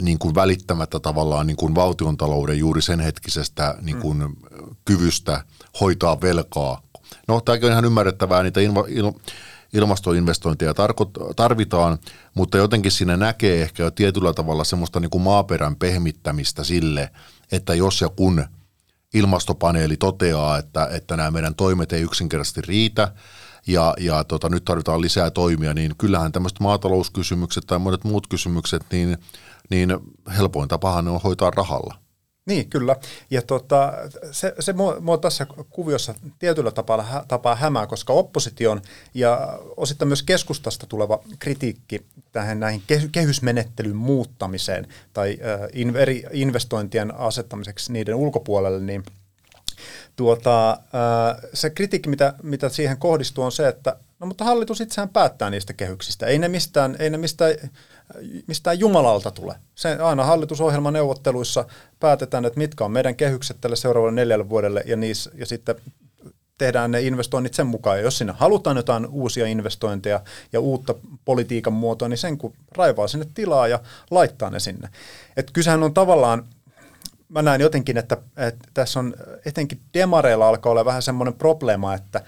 niin 0.01 0.19
kuin 0.19 0.35
välittämättä 0.35 1.01
tavallaan 1.01 1.47
niin 1.47 1.57
kuin 1.57 1.75
valtiontalouden 1.75 2.59
juuri 2.59 2.83
sen 2.83 3.01
hetkisestä 3.01 3.75
niin 3.81 3.97
kuin 3.97 4.19
mm. 4.19 4.35
kyvystä 4.85 5.45
hoitaa 5.81 6.21
velkaa. 6.21 6.83
No, 7.29 7.41
tämäkin 7.41 7.67
on 7.67 7.73
ihan 7.73 7.85
ymmärrettävää, 7.85 8.43
niitä 8.43 8.61
ilma, 8.61 8.85
il, 8.89 9.13
ilmastoinvestointeja 9.73 10.75
tarvitaan, 11.37 11.99
mutta 12.35 12.59
jotenkin 12.59 12.93
siinä 12.93 13.17
näkee 13.17 13.63
ehkä 13.63 13.83
jo 13.83 13.91
tietyllä 13.91 14.33
tavalla 14.33 14.65
semmoista 14.65 15.01
niin 15.01 15.11
kuin 15.11 15.23
maaperän 15.23 15.77
pehmittämistä 15.77 16.65
sille, 16.65 17.11
että 17.53 17.75
jos 17.75 18.01
ja 18.01 18.09
kun 18.09 18.45
ilmastopaneeli 19.15 19.97
toteaa, 19.97 20.59
että, 20.59 20.89
että 20.93 21.17
nämä 21.17 21.31
meidän 21.31 21.55
toimet 21.55 21.93
ei 21.93 22.03
yksinkertaisesti 22.03 22.61
riitä, 22.61 23.13
ja, 23.67 23.95
ja 24.01 24.25
tota, 24.25 24.49
nyt 24.49 24.65
tarvitaan 24.65 25.01
lisää 25.01 25.31
toimia, 25.31 25.75
niin 25.75 25.93
kyllähän 25.99 26.33
tämmöiset 26.33 26.61
maatalouskysymykset 26.61 27.65
tai 27.67 27.79
monet 27.79 28.05
muut 28.05 28.27
kysymykset, 28.27 28.83
niin– 28.93 29.19
niin 29.71 29.99
helpoin 30.37 30.69
tapahan 30.69 31.09
on 31.09 31.21
hoitaa 31.21 31.51
rahalla. 31.51 31.95
Niin, 32.49 32.71
kyllä. 32.71 32.97
Ja 33.31 33.43
tota, 33.43 33.93
se, 34.33 34.55
se 34.61 34.73
mua, 34.73 35.01
mua 35.01 35.19
tässä 35.19 35.47
kuviossa 35.71 36.15
tietyllä 36.39 36.71
tapaa, 36.71 37.25
tapaa 37.29 37.55
hämää, 37.55 37.87
koska 37.87 38.13
opposition 38.13 38.83
ja 39.15 39.59
osittain 39.77 40.09
myös 40.09 40.23
keskustasta 40.23 40.87
tuleva 40.87 41.21
kritiikki 41.39 42.07
tähän 42.33 42.61
näihin 42.61 42.83
kehysmenettelyn 43.13 43.97
muuttamiseen 43.97 44.87
tai 45.13 45.39
eri 45.99 46.25
investointien 46.33 47.15
asettamiseksi 47.15 47.93
niiden 47.93 48.15
ulkopuolelle, 48.15 48.81
niin 48.81 49.03
tuota, 50.17 50.79
se 51.55 51.71
kritiikki, 51.71 52.09
mitä, 52.09 52.35
mitä 52.43 52.69
siihen 52.69 52.99
kohdistuu, 52.99 53.45
on 53.45 53.53
se, 53.53 53.69
että 53.69 53.97
no 54.21 54.27
mutta 54.27 54.45
hallitus 54.45 54.81
itseään 54.81 55.09
päättää 55.09 55.51
niistä 55.51 55.73
kehyksistä. 55.73 56.27
Ei 56.27 56.39
ne 56.39 56.49
mistään, 56.49 56.97
ei 56.99 57.11
ne 57.11 57.19
mistään 57.19 57.55
mistään 58.47 58.81
Jumalalta 58.81 59.31
tule. 59.31 59.55
Se 59.75 59.97
aina 59.97 60.25
hallitusohjelman 60.25 60.93
neuvotteluissa 60.93 61.65
päätetään, 62.01 62.45
että 62.45 62.59
mitkä 62.59 62.85
on 62.85 62.93
meidän 62.93 63.17
kehykset 63.17 63.57
tälle 63.61 63.77
seuraavalle 63.77 64.15
neljälle 64.15 64.49
vuodelle 64.49 64.83
ja, 64.87 64.97
niissä, 64.97 65.31
ja 65.35 65.47
sitten 65.47 65.77
tehdään 66.59 66.91
ne 66.91 67.01
investoinnit 67.01 67.55
sen 67.55 67.67
mukaan. 67.67 67.97
Ja 67.99 68.05
jos 68.05 68.19
sinne 68.19 68.35
halutaan 68.37 68.77
jotain 68.77 69.07
uusia 69.07 69.47
investointeja 69.47 70.21
ja 70.53 70.61
uutta 70.61 70.95
politiikan 71.25 71.73
muotoa, 71.73 72.09
niin 72.09 72.19
sen 72.19 72.39
kun 72.39 72.53
raivaa 72.77 73.09
sinne 73.09 73.27
tilaa 73.35 73.69
ja 73.69 73.81
laittaa 74.11 74.51
ne 74.51 74.61
sinne. 74.61 74.89
Et 75.37 75.51
kysehän 75.51 75.83
on 75.83 75.95
tavallaan, 75.95 76.47
mä 77.29 77.43
näen 77.43 77.61
jotenkin, 77.61 77.97
että, 77.99 78.17
että 78.37 78.69
tässä 78.75 79.01
on 79.01 79.15
etenkin 79.45 79.81
demareilla 79.95 80.49
alkaa 80.49 80.71
olla 80.71 80.85
vähän 80.85 81.03
semmoinen 81.03 81.35
probleema, 81.35 81.95
että, 81.95 82.23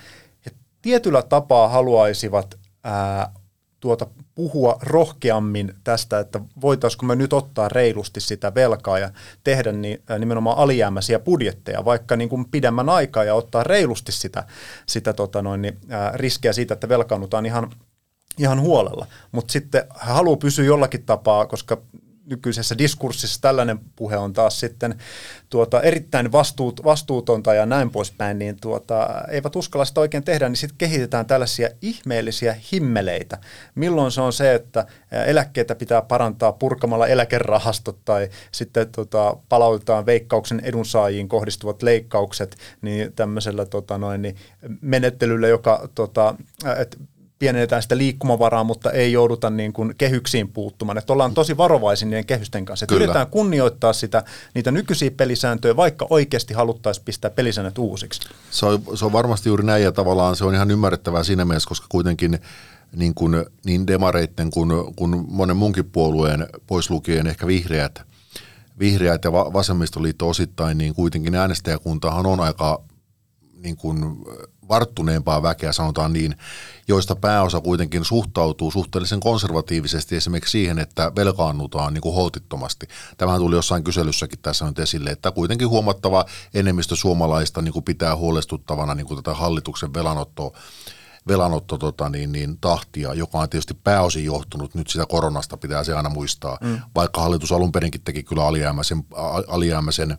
että 0.47 0.61
tietyllä 0.83 1.23
tapaa 1.23 1.69
haluaisivat 1.69 2.55
ää, 2.85 3.33
tuota 3.81 4.07
puhua 4.35 4.79
rohkeammin 4.83 5.75
tästä, 5.85 6.19
että 6.19 6.41
voitaisiinko 6.61 7.07
me 7.07 7.17
nyt 7.17 7.33
ottaa 7.33 7.69
reilusti 7.69 8.21
sitä 8.21 8.55
velkaa 8.55 8.99
ja 8.99 9.11
tehdä 9.45 9.73
niin, 9.73 10.03
nimenomaan 10.19 10.59
alijäämäisiä 10.59 11.19
budjetteja, 11.19 11.85
vaikka 11.85 12.17
niin 12.17 12.29
kuin 12.29 12.45
pidemmän 12.51 12.89
aikaa 12.89 13.25
ja 13.25 13.35
ottaa 13.35 13.65
reilusti 13.65 14.13
sitä, 14.13 14.45
sitä 14.87 15.13
tota 15.13 15.43
noin, 15.43 15.63
niin, 15.63 15.79
ää, 15.89 16.13
riskiä 16.15 16.53
siitä, 16.53 16.75
että 16.75 16.89
velkaannutaan 16.89 17.47
ihan, 17.47 17.71
ihan 18.39 18.61
huolella. 18.61 19.07
Mutta 19.33 19.53
sitten 19.53 19.85
haluaa 19.91 20.37
pysyä 20.37 20.65
jollakin 20.65 21.03
tapaa, 21.03 21.47
koska 21.47 21.83
nykyisessä 22.31 22.79
diskurssissa 22.79 23.41
tällainen 23.41 23.81
puhe 23.97 24.17
on 24.17 24.33
taas 24.33 24.61
sitten 24.61 24.95
tuota, 25.51 25.81
erittäin 25.81 26.33
vastuut, 26.33 26.85
vastuutonta 26.85 27.55
ja 27.55 27.67
näin 27.67 27.91
poispäin, 27.91 28.39
niin 28.39 28.57
tuota, 28.61 29.09
eivät 29.29 29.57
uskalla 29.57 29.85
sitä 29.85 30.01
oikein 30.01 30.25
tehdä, 30.25 30.49
niin 30.49 30.57
sitten 30.57 30.79
kehitetään 30.79 31.27
tällaisia 31.27 31.69
ihmeellisiä 31.83 32.57
himmeleitä. 32.73 33.39
Milloin 33.75 34.13
se 34.13 34.21
on 34.21 34.33
se, 34.33 34.55
että 34.55 34.87
eläkkeitä 35.27 35.75
pitää 35.75 36.03
parantaa 36.03 36.53
purkamalla 36.53 37.07
eläkerahastot 37.07 37.99
tai 38.05 38.29
sitten 38.53 38.89
tota, 38.93 39.37
palautetaan 39.49 40.07
veikkauksen 40.07 40.61
edunsaajiin 40.61 41.29
kohdistuvat 41.29 41.83
leikkaukset 41.83 42.57
niin 42.83 43.13
tämmöisellä 43.13 43.67
tota, 43.67 43.99
noin, 43.99 44.23
niin 44.23 44.37
menettelyllä, 44.81 45.49
joka 45.49 45.89
tota, 45.95 46.35
että 46.79 46.97
pienennetään 47.41 47.83
sitä 47.83 47.97
liikkumavaraa, 47.97 48.65
mutta 48.65 48.91
ei 48.91 49.13
jouduta 49.13 49.51
niin 49.51 49.73
kuin 49.73 49.95
kehyksiin 49.99 50.49
puuttumaan. 50.49 50.99
Että 50.99 51.13
ollaan 51.13 51.35
tosi 51.35 51.57
varovaisin 51.57 52.11
niiden 52.11 52.27
kehysten 52.27 52.65
kanssa. 52.65 52.85
Että 52.85 52.95
yritetään 52.95 53.27
kunnioittaa 53.27 53.93
sitä, 53.93 54.25
niitä 54.55 54.71
nykyisiä 54.71 55.11
pelisääntöjä, 55.11 55.77
vaikka 55.77 56.07
oikeasti 56.11 56.55
haluttaisiin 56.55 57.05
pistää 57.05 57.31
pelisäännöt 57.31 57.79
uusiksi. 57.79 58.21
Se 58.51 58.67
on, 58.67 58.83
se 58.95 59.05
on 59.05 59.13
varmasti 59.13 59.49
juuri 59.49 59.65
näin 59.65 59.83
ja 59.83 59.93
tavallaan 59.93 60.37
se 60.37 60.45
on 60.45 60.55
ihan 60.55 60.71
ymmärrettävää 60.71 61.25
siinä 61.25 61.45
mielessä, 61.45 61.69
koska 61.69 61.87
kuitenkin 61.89 62.39
niin, 62.97 63.15
kuin, 63.15 63.45
niin 63.65 63.87
demareitten 63.87 64.51
kuin, 64.51 64.95
kuin 64.97 65.25
monen 65.29 65.57
munkin 65.57 65.91
puolueen 65.91 66.47
pois 66.67 66.91
lukien 66.91 67.27
ehkä 67.27 67.47
vihreät, 67.47 68.03
vihreät 68.79 69.25
ja 69.25 69.33
vasemmistoliitto 69.33 70.29
osittain, 70.29 70.79
niin 70.79 70.95
kuitenkin 70.95 71.35
äänestäjäkuntahan 71.35 72.27
on 72.27 72.41
aika 72.41 72.83
niin 73.63 73.77
kuin 73.77 74.17
varttuneempaa 74.71 75.43
väkeä, 75.43 75.73
sanotaan 75.73 76.13
niin, 76.13 76.37
joista 76.89 77.17
pääosa 77.17 77.61
kuitenkin 77.61 78.05
suhtautuu 78.05 78.71
suhteellisen 78.71 79.21
konservatiivisesti 79.21 80.17
esimerkiksi 80.17 80.53
siihen, 80.53 80.79
että 80.79 81.13
velkaannutaan 81.17 81.95
niin 81.95 82.03
kuin 82.03 82.15
holtittomasti. 82.15 82.87
Tämähän 83.17 83.41
tuli 83.41 83.55
jossain 83.55 83.85
kyselyssäkin 83.85 84.39
tässä 84.39 84.65
nyt 84.65 84.79
esille, 84.79 85.11
että 85.11 85.31
kuitenkin 85.31 85.69
huomattava 85.69 86.25
enemmistö 86.55 86.97
suomalaista 86.97 87.63
niin 87.63 87.73
kuin 87.73 87.85
pitää 87.85 88.17
huolestuttavana 88.17 88.95
niin 88.95 89.07
kuin 89.07 89.23
tätä 89.23 89.35
hallituksen 89.35 89.95
velanottoa 89.95 90.59
velanotto 91.29 91.79
tota, 91.79 92.09
niin, 92.09 92.33
niin, 92.33 92.59
tahtia, 92.61 93.15
joka 93.15 93.39
on 93.39 93.51
tietysti 93.51 93.75
pääosin 93.75 94.25
johtunut 94.25 94.75
nyt 94.75 94.89
sitä 94.89 95.07
koronasta, 95.07 95.57
pitää 95.57 95.85
se 95.85 95.95
aina 95.95 96.09
muistaa, 96.09 96.59
mm. 96.61 96.81
vaikka 96.95 97.21
hallitus 97.21 97.53
alun 97.53 97.73
perinkin 97.73 98.01
teki 98.01 98.23
kyllä 98.23 98.47
alijäämäisen, 98.47 99.05
alijäämäisen 99.49 100.19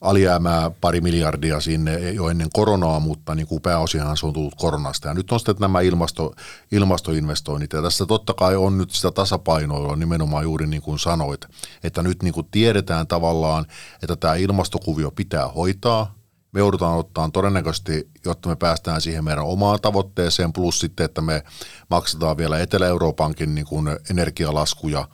alijäämää 0.00 0.70
pari 0.80 1.00
miljardia 1.00 1.60
sinne 1.60 2.10
jo 2.10 2.28
ennen 2.28 2.48
koronaa, 2.52 3.00
mutta 3.00 3.34
niin 3.34 3.46
kuin 3.46 3.62
pääosiahan 3.62 4.16
se 4.16 4.26
on 4.26 4.32
tullut 4.32 4.54
koronasta. 4.54 5.08
Ja 5.08 5.14
nyt 5.14 5.32
on 5.32 5.40
sitten 5.40 5.56
nämä 5.60 5.80
ilmasto, 5.80 6.34
ilmastoinvestoinnit. 6.72 7.72
Ja 7.72 7.82
tässä 7.82 8.06
totta 8.06 8.34
kai 8.34 8.56
on 8.56 8.78
nyt 8.78 8.90
sitä 8.90 9.10
tasapainoilua 9.10 9.96
nimenomaan 9.96 10.44
juuri 10.44 10.66
niin 10.66 10.82
kuin 10.82 10.98
sanoit, 10.98 11.40
että 11.82 12.02
nyt 12.02 12.22
niin 12.22 12.34
kuin 12.34 12.48
tiedetään 12.50 13.06
tavallaan, 13.06 13.66
että 14.02 14.16
tämä 14.16 14.34
ilmastokuvio 14.34 15.10
pitää 15.10 15.48
hoitaa. 15.48 16.16
Me 16.52 16.60
joudutaan 16.60 16.98
ottaa 16.98 17.30
todennäköisesti, 17.32 18.10
jotta 18.24 18.48
me 18.48 18.56
päästään 18.56 19.00
siihen 19.00 19.24
meidän 19.24 19.44
omaan 19.44 19.78
tavoitteeseen, 19.82 20.52
plus 20.52 20.80
sitten, 20.80 21.04
että 21.04 21.20
me 21.20 21.42
maksetaan 21.90 22.36
vielä 22.36 22.58
Etelä-Euroopankin 22.58 23.54
niin 23.54 23.66
kuin 23.66 23.88
energialaskuja, 24.10 25.08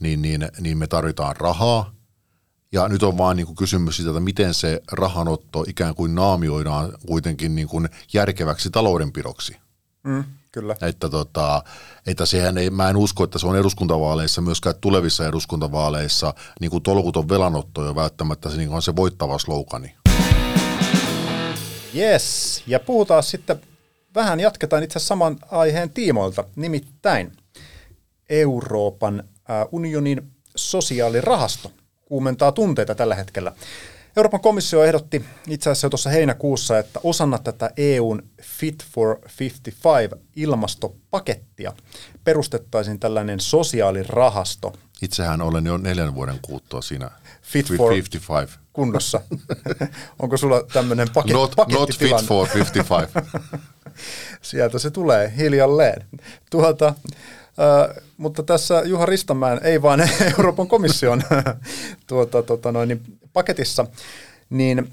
niin, 0.00 0.22
niin, 0.22 0.48
niin 0.60 0.78
me 0.78 0.86
tarvitaan 0.86 1.36
rahaa– 1.36 1.90
ja 2.72 2.88
nyt 2.88 3.02
on 3.02 3.18
vaan 3.18 3.36
niin 3.36 3.46
kuin 3.46 3.56
kysymys 3.56 3.96
siitä, 3.96 4.10
että 4.10 4.20
miten 4.20 4.54
se 4.54 4.80
rahanotto 4.92 5.64
ikään 5.68 5.94
kuin 5.94 6.14
naamioidaan 6.14 6.92
kuitenkin 7.06 7.54
niin 7.54 7.68
kuin 7.68 7.88
järkeväksi 8.12 8.70
taloudenpidoksi. 8.70 9.56
Mm, 10.04 10.24
kyllä. 10.52 10.76
Että, 10.82 11.08
tota, 11.08 11.62
että 12.06 12.26
sehän 12.26 12.58
ei, 12.58 12.70
mä 12.70 12.88
en 12.88 12.96
usko, 12.96 13.24
että 13.24 13.38
se 13.38 13.46
on 13.46 13.56
eduskuntavaaleissa, 13.56 14.40
myöskään 14.40 14.74
tulevissa 14.80 15.26
eduskuntavaaleissa 15.26 16.34
niin 16.60 16.70
kuin 16.70 16.82
tolkuton 16.82 17.28
velanotto 17.28 17.84
jo 17.84 17.94
välttämättä 17.94 18.50
se 18.50 18.56
niin 18.56 18.70
on 18.70 18.82
se 18.82 18.96
voittava 18.96 19.38
slogani. 19.38 19.94
Yes, 21.94 22.62
ja 22.66 22.80
puhutaan 22.80 23.22
sitten 23.22 23.60
vähän 24.14 24.40
jatketaan 24.40 24.82
itse 24.82 24.98
saman 24.98 25.36
aiheen 25.50 25.90
tiimoilta, 25.90 26.44
nimittäin 26.56 27.32
Euroopan 28.28 29.24
unionin 29.72 30.32
sosiaalirahasto 30.56 31.72
kuumentaa 32.08 32.52
tunteita 32.52 32.94
tällä 32.94 33.14
hetkellä. 33.14 33.52
Euroopan 34.16 34.40
komissio 34.40 34.84
ehdotti 34.84 35.24
itse 35.48 35.70
asiassa 35.70 35.86
jo 35.86 35.90
tuossa 35.90 36.10
heinäkuussa, 36.10 36.78
että 36.78 37.00
osana 37.02 37.38
tätä 37.38 37.70
EUn 37.76 38.22
Fit 38.42 38.84
for 38.92 39.18
55 39.40 40.14
ilmastopakettia 40.36 41.72
perustettaisiin 42.24 43.00
tällainen 43.00 43.40
sosiaalirahasto. 43.40 44.72
Itsehän 45.02 45.42
olen 45.42 45.66
jo 45.66 45.76
neljän 45.76 46.14
vuoden 46.14 46.38
kuuttua 46.42 46.82
siinä 46.82 47.10
Fit 47.42 47.66
for 47.76 47.90
55 47.90 48.58
kunnossa. 48.72 49.20
Onko 50.22 50.36
sulla 50.36 50.62
tämmöinen 50.72 51.08
paket, 51.14 51.32
not, 51.32 51.54
not 51.72 51.96
fit 51.96 52.26
for 52.26 52.48
55. 52.54 53.12
Sieltä 54.42 54.78
se 54.78 54.90
tulee 54.90 55.32
hiljalleen. 55.36 56.06
Tuota, 56.50 56.94
mutta 58.16 58.42
tässä 58.42 58.82
Juha 58.84 59.06
Ristamäen, 59.06 59.60
ei 59.62 59.82
vaan 59.82 60.00
Euroopan 60.38 60.68
komission 60.68 61.22
tuota, 62.06 62.42
tuota 62.42 62.72
noin, 62.72 62.88
niin 62.88 63.02
paketissa, 63.32 63.86
niin 64.50 64.92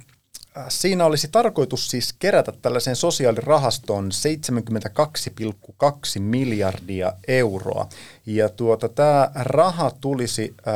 siinä 0.70 1.06
olisi 1.06 1.28
tarkoitus 1.28 1.88
siis 1.88 2.16
kerätä 2.20 2.54
tällaiseen 2.62 2.96
sosiaalirahastoon 2.96 4.10
72,2 4.12 6.20
miljardia 6.20 7.14
euroa. 7.28 7.90
Ja 8.26 8.50
tuota, 8.50 8.90
tämä 8.90 9.32
raha 9.36 9.92
tulisi 10.02 10.56
ää, 10.66 10.74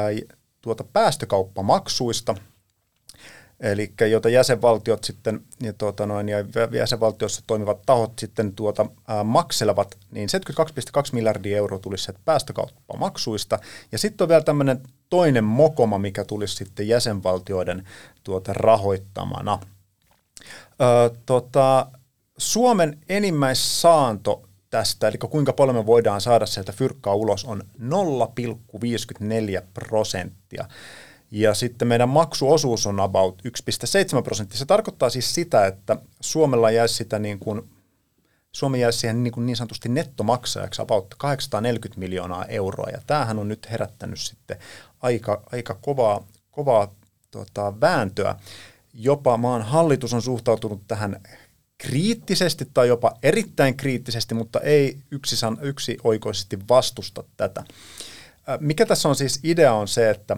tuota 0.62 0.84
päästökauppamaksuista– 0.84 2.36
eli 3.60 3.93
jota 4.10 4.30
jäsenvaltiot 4.30 5.04
sitten 5.04 5.41
ja, 5.62 5.74
tuota 5.74 6.06
noin, 6.06 6.30
ja 6.30 6.38
jäsenvaltiossa 6.72 7.41
toimivat 7.48 7.82
tahot 7.86 8.19
sitten 8.19 8.54
tuota, 8.54 8.86
ää, 9.08 9.24
makselevat, 9.24 9.98
niin 10.12 10.30
72,2 10.60 11.10
miljardia 11.12 11.58
euroa 11.58 11.80
tulisi 11.80 12.04
sieltä 12.04 12.19
päästökauppamaksuista. 12.26 13.60
Ja 13.91 13.98
sitten 13.98 14.26
on 14.26 14.30
vielä 14.30 14.43
tämmöinen 14.43 14.82
toinen 15.10 15.43
mokoma, 15.43 15.98
mikä 15.98 16.26
tulisi 16.26 16.56
sitten 16.56 16.88
jäsenvaltioiden 16.88 17.88
tuota, 18.24 18.54
rahoittamana. 18.54 19.60
Ää, 20.80 21.10
tota, 21.26 21.88
Suomen 22.38 22.98
enimmäissaanto 23.10 24.50
tästä, 24.69 25.08
eli 25.08 25.17
kuinka 25.17 25.54
paljon 25.54 25.76
me 25.76 25.86
voidaan 25.86 26.22
saada 26.22 26.45
sieltä 26.45 26.72
fyrkkaa 26.72 27.15
ulos, 27.15 27.45
on 27.45 27.63
0,54 27.80 29.63
prosenttia. 29.74 30.65
Ja 31.32 31.54
sitten 31.54 31.88
meidän 31.88 32.10
maksuosuus 32.10 32.88
on 32.88 33.00
about 33.00 33.42
1,7 34.15 34.24
prosenttia. 34.24 34.58
Se 34.58 34.65
tarkoittaa 34.65 35.10
siis 35.10 35.36
sitä, 35.36 35.68
että 35.68 35.98
Suomella 36.22 36.72
jäisi 36.72 36.94
sitä 36.94 37.20
niin 37.20 37.39
kuin, 37.39 37.70
Suomi 38.52 38.82
jäisi 38.82 39.00
siihen 39.00 39.24
niin, 39.24 39.32
kuin 39.32 39.46
niin 39.46 39.56
sanotusti 39.56 39.89
nettomaksajaksi 39.89 40.82
about 40.82 41.15
840 41.18 42.00
miljoonaa 42.00 42.46
euroa. 42.46 42.89
Ja 42.89 43.02
tämähän 43.08 43.39
on 43.39 43.48
nyt 43.48 43.72
herättänyt 43.72 44.20
sitten 44.20 44.58
aika, 45.02 45.44
aika 45.52 45.74
kovaa, 45.74 46.28
kovaa 46.52 46.96
tota, 47.32 47.82
vääntöä. 47.82 48.36
Jopa 48.94 49.38
maan 49.38 49.62
hallitus 49.62 50.13
on 50.13 50.22
suhtautunut 50.22 50.82
tähän 50.88 51.22
kriittisesti 51.78 52.68
tai 52.74 52.88
jopa 52.88 53.13
erittäin 53.24 53.78
kriittisesti, 53.78 54.34
mutta 54.34 54.60
ei 54.60 54.98
yksi, 55.12 55.36
yksi 55.62 55.98
oikoisesti 56.04 56.60
vastusta 56.70 57.24
tätä. 57.38 57.63
Mikä 58.60 58.86
tässä 58.86 59.10
on 59.10 59.15
siis 59.15 59.39
idea 59.44 59.74
on 59.74 59.88
se, 59.88 60.10
että 60.10 60.38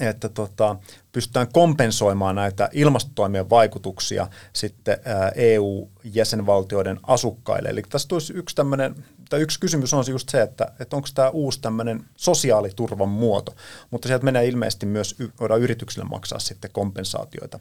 että 0.00 0.28
tota, 0.28 0.76
pystytään 1.12 1.52
kompensoimaan 1.52 2.36
näitä 2.36 2.68
ilmastotoimien 2.72 3.50
vaikutuksia 3.50 4.28
sitten 4.52 4.98
EU-jäsenvaltioiden 5.34 7.00
asukkaille. 7.02 7.68
Eli 7.68 7.82
tässä 7.88 8.08
tulisi 8.08 8.32
yksi 8.32 8.56
tämmöinen, 8.56 9.04
tai 9.30 9.40
yksi 9.40 9.60
kysymys 9.60 9.94
on 9.94 10.04
just 10.08 10.28
se, 10.28 10.42
että, 10.42 10.72
että 10.80 10.96
onko 10.96 11.08
tämä 11.14 11.28
uusi 11.28 11.60
tämmöinen 11.60 12.04
sosiaaliturvan 12.16 13.08
muoto, 13.08 13.54
mutta 13.90 14.08
sieltä 14.08 14.24
menee 14.24 14.46
ilmeisesti 14.46 14.86
myös, 14.86 15.16
voidaan 15.40 15.60
yrityksille 15.60 16.08
maksaa 16.08 16.38
sitten 16.38 16.70
kompensaatioita 16.72 17.60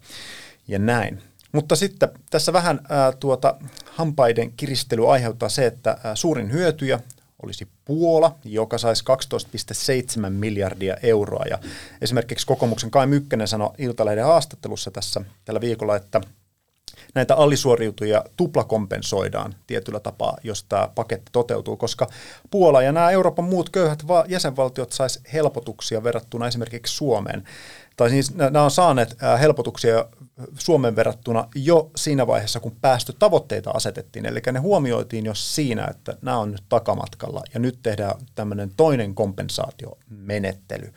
ja 0.67 0.80
näin. 0.80 1.21
Mutta 1.52 1.75
sitten 1.75 2.10
tässä 2.30 2.54
vähän 2.54 2.80
ää, 2.89 3.12
tuota, 3.12 3.56
hampaiden 3.86 4.52
kiristely 4.52 5.12
aiheuttaa 5.12 5.49
se, 5.49 5.65
että 5.65 5.97
ää, 6.04 6.15
suurin 6.15 6.52
hyötyjä 6.52 6.99
olisi 7.43 7.67
Puola, 7.86 8.36
joka 8.45 8.78
saisi 8.78 9.04
12,7 10.23 10.30
miljardia 10.30 10.97
euroa. 11.04 11.43
Ja 11.49 11.60
esimerkiksi 12.02 12.47
kokoomuksen 12.47 12.91
Kai 12.91 13.08
Mykkänen 13.08 13.47
sanoi 13.47 13.73
Iltalehden 13.78 14.25
haastattelussa 14.25 14.91
tässä 14.91 15.21
tällä 15.45 15.62
viikolla, 15.62 15.95
että 15.95 16.21
näitä 17.15 17.35
alisuoriutujia 17.35 18.23
tuplakompensoidaan 18.37 19.55
tietyllä 19.67 19.99
tapaa, 19.99 20.37
jos 20.43 20.63
tämä 20.63 20.89
paketti 20.95 21.29
toteutuu, 21.31 21.77
koska 21.77 22.07
Puola 22.51 22.81
ja 22.81 22.91
nämä 22.91 23.11
Euroopan 23.11 23.45
muut 23.45 23.69
köyhät 23.69 24.03
jäsenvaltiot 24.27 24.91
sais 24.91 25.19
helpotuksia 25.33 26.03
verrattuna 26.03 26.47
esimerkiksi 26.47 26.95
Suomeen. 26.95 27.43
Tai 27.97 28.09
siis 28.09 28.35
nämä 28.35 28.63
on 28.63 28.71
saaneet 28.71 29.15
helpotuksia 29.39 30.05
Suomen 30.59 30.95
verrattuna 30.95 31.47
jo 31.55 31.91
siinä 31.95 32.27
vaiheessa, 32.27 32.59
kun 32.59 32.75
päästötavoitteita 32.81 33.71
asetettiin. 33.71 34.25
Eli 34.25 34.41
ne 34.51 34.59
huomioitiin 34.59 35.25
jo 35.25 35.33
siinä, 35.35 35.87
että 35.89 36.17
nämä 36.21 36.37
on 36.37 36.51
nyt 36.51 36.63
takamatkalla 36.69 37.41
ja 37.53 37.59
nyt 37.59 37.79
tehdään 37.83 38.15
tämmöinen 38.35 38.71
toinen 38.77 39.15
kompensaatiomenettely. 39.15 40.93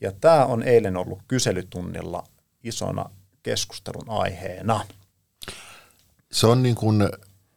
Ja 0.00 0.12
tämä 0.12 0.46
on 0.46 0.62
eilen 0.62 0.96
ollut 0.96 1.18
kyselytunnilla 1.28 2.24
isona 2.64 3.10
keskustelun 3.42 4.08
aiheena. 4.08 4.80
Se 6.34 6.46
on 6.46 6.62
niin 6.62 6.74
kuin 6.74 7.08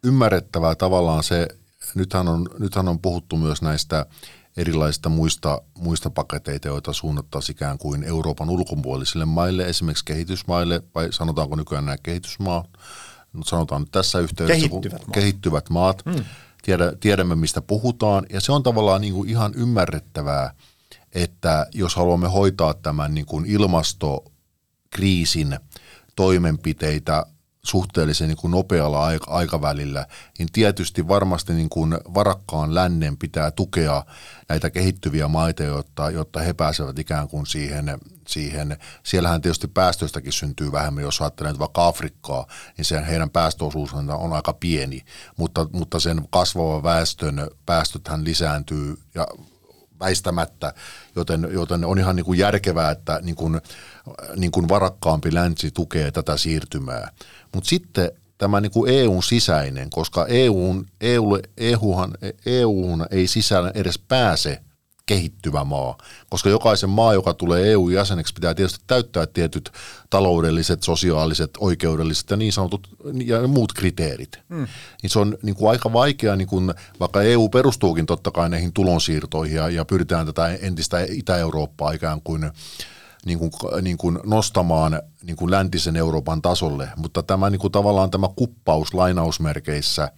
ymmärrettävää 0.04 0.76
tavallaan 0.76 1.24
se, 1.24 1.48
nythän 1.96 2.28
on, 2.28 2.50
nythän 2.60 2.88
on 2.88 3.00
puhuttu 3.00 3.38
myös 3.38 3.62
näistä 3.62 4.06
erilaisista 4.58 5.10
muista, 5.10 5.62
muista 5.78 6.10
paketeita, 6.10 6.68
joita 6.68 6.94
suunnattaisiin 6.94 7.56
ikään 7.56 7.78
kuin 7.78 8.04
Euroopan 8.04 8.50
ulkopuolisille 8.50 9.26
maille, 9.26 9.64
esimerkiksi 9.64 10.06
kehitysmaille, 10.06 10.82
vai 10.96 11.08
sanotaanko 11.12 11.56
nykyään 11.56 11.86
nämä 11.86 11.98
kehitysmaat, 12.04 12.70
sanotaan 13.46 13.82
nyt 13.82 13.92
tässä 13.92 14.20
yhteydessä, 14.20 14.68
kehittyvät 14.68 15.02
maat, 15.02 15.14
kehittyvät 15.14 15.70
maat. 15.70 16.06
Hmm. 16.06 16.24
tiedä, 16.64 16.94
tiedämme 17.00 17.36
mistä 17.36 17.62
puhutaan, 17.62 18.26
ja 18.34 18.42
se 18.42 18.52
on 18.52 18.64
tavallaan 18.64 19.02
niin 19.02 19.14
kuin 19.14 19.30
ihan 19.30 19.54
ymmärrettävää, 19.56 20.54
että 21.12 21.68
jos 21.74 21.96
haluamme 21.96 22.28
hoitaa 22.28 22.74
tämän 22.74 23.14
niin 23.14 23.26
kuin 23.26 23.46
ilmastokriisin 23.46 25.60
toimenpiteitä 26.16 27.26
suhteellisen 27.68 28.28
niin 28.28 28.38
kuin 28.38 28.52
nopealla 28.52 29.08
aikavälillä, 29.28 30.06
niin 30.40 30.50
tietysti 30.52 31.08
varmasti 31.08 31.54
niin 31.54 31.70
kuin 31.70 31.98
varakkaan 32.14 32.76
lännen 32.76 33.18
pitää 33.18 33.52
tukea 33.52 34.04
näitä 34.50 34.70
kehittyviä 34.70 35.28
maita, 35.28 35.64
jotta, 35.64 36.10
jotta 36.10 36.40
he 36.40 36.54
pääsevät 36.54 37.00
ikään 37.00 37.28
kuin 37.28 37.46
siihen, 37.46 38.00
siihen, 38.28 38.78
siellähän 39.04 39.42
tietysti 39.42 39.68
päästöistäkin 39.68 40.34
syntyy 40.34 40.72
vähemmän, 40.72 41.04
jos 41.04 41.22
ajattelee 41.22 41.60
vaikka 41.60 41.88
Afrikkaa, 41.88 42.48
niin 42.78 42.86
sen 42.86 43.04
heidän 43.04 43.30
päästöosuus 43.30 43.94
on 43.94 44.34
aika 44.34 44.54
pieni, 44.54 45.02
mutta, 45.38 45.68
mutta 45.72 46.00
sen 46.00 46.28
kasvava 46.30 46.84
väestön 46.84 47.48
päästöthän 47.66 48.24
lisääntyy 48.24 48.98
ja 49.16 49.28
väistämättä, 50.00 50.74
joten, 51.16 51.48
joten 51.52 51.86
on 51.86 52.00
ihan 52.00 52.16
niin 52.16 52.26
kuin 52.26 52.40
järkevää, 52.40 52.92
että 52.92 53.20
niin 53.24 53.36
kuin, 53.36 53.62
niin 54.36 54.52
kuin 54.52 54.70
varakkaampi 54.70 55.34
länsi 55.34 55.72
tukee 55.72 56.12
tätä 56.12 56.38
siirtymää. 56.38 57.12
Mutta 57.54 57.70
sitten 57.70 58.12
tämä 58.38 58.62
niin 58.62 58.72
kuin 58.72 58.92
EUn 58.92 59.24
sisäinen, 59.24 59.90
koska 59.90 60.26
EUn, 60.26 60.86
EUlle, 61.02 61.42
EUhan, 61.58 62.14
EUhun 62.46 63.06
ei 63.12 63.28
sisään 63.28 63.72
edes 63.76 64.00
pääse 64.00 64.62
kehittyvä 65.08 65.64
maa, 65.64 65.98
koska 66.30 66.50
jokaisen 66.50 66.90
maa, 66.90 67.14
joka 67.14 67.34
tulee 67.34 67.72
EU-jäseneksi, 67.72 68.34
pitää 68.34 68.54
tietysti 68.54 68.84
täyttää 68.88 69.28
tietyt 69.28 69.72
taloudelliset, 70.10 70.84
sosiaaliset, 70.84 71.50
oikeudelliset 71.60 72.30
ja 72.30 72.38
niin 72.38 72.54
sanotut 72.54 72.90
ja 73.26 73.48
muut 73.48 73.74
kriteerit. 73.74 74.40
Mm. 74.50 74.68
Niin 75.04 75.10
se 75.10 75.20
on 75.20 75.38
niin 75.44 75.56
kuin 75.56 75.70
aika 75.70 75.94
vaikea, 75.94 76.36
niin 76.36 76.48
kuin, 76.48 76.74
vaikka 77.00 77.22
EU 77.22 77.50
perustuukin 77.50 78.06
totta 78.06 78.32
kai 78.32 78.50
näihin 78.50 78.74
tulonsiirtoihin 78.74 79.56
ja, 79.56 79.70
ja 79.70 79.86
pyritään 79.86 80.26
tätä 80.26 80.48
entistä 80.48 80.98
Itä-Eurooppaa 81.10 81.92
ikään 81.92 82.22
kuin 82.24 82.52
niin 83.28 83.40
kuin, 83.40 83.52
niin 83.82 83.98
kuin 83.98 84.20
nostamaan 84.26 85.02
niin 85.24 85.36
kuin 85.36 85.52
läntisen 85.52 85.96
Euroopan 85.96 86.42
tasolle, 86.42 86.90
mutta 86.96 87.24
tämä 87.24 87.50
niin 87.50 87.60
kuin 87.60 87.72
tavallaan 87.72 88.12
tämä 88.12 88.28
kuppaus 88.36 88.94
lainausmerkeissä, 88.94 90.12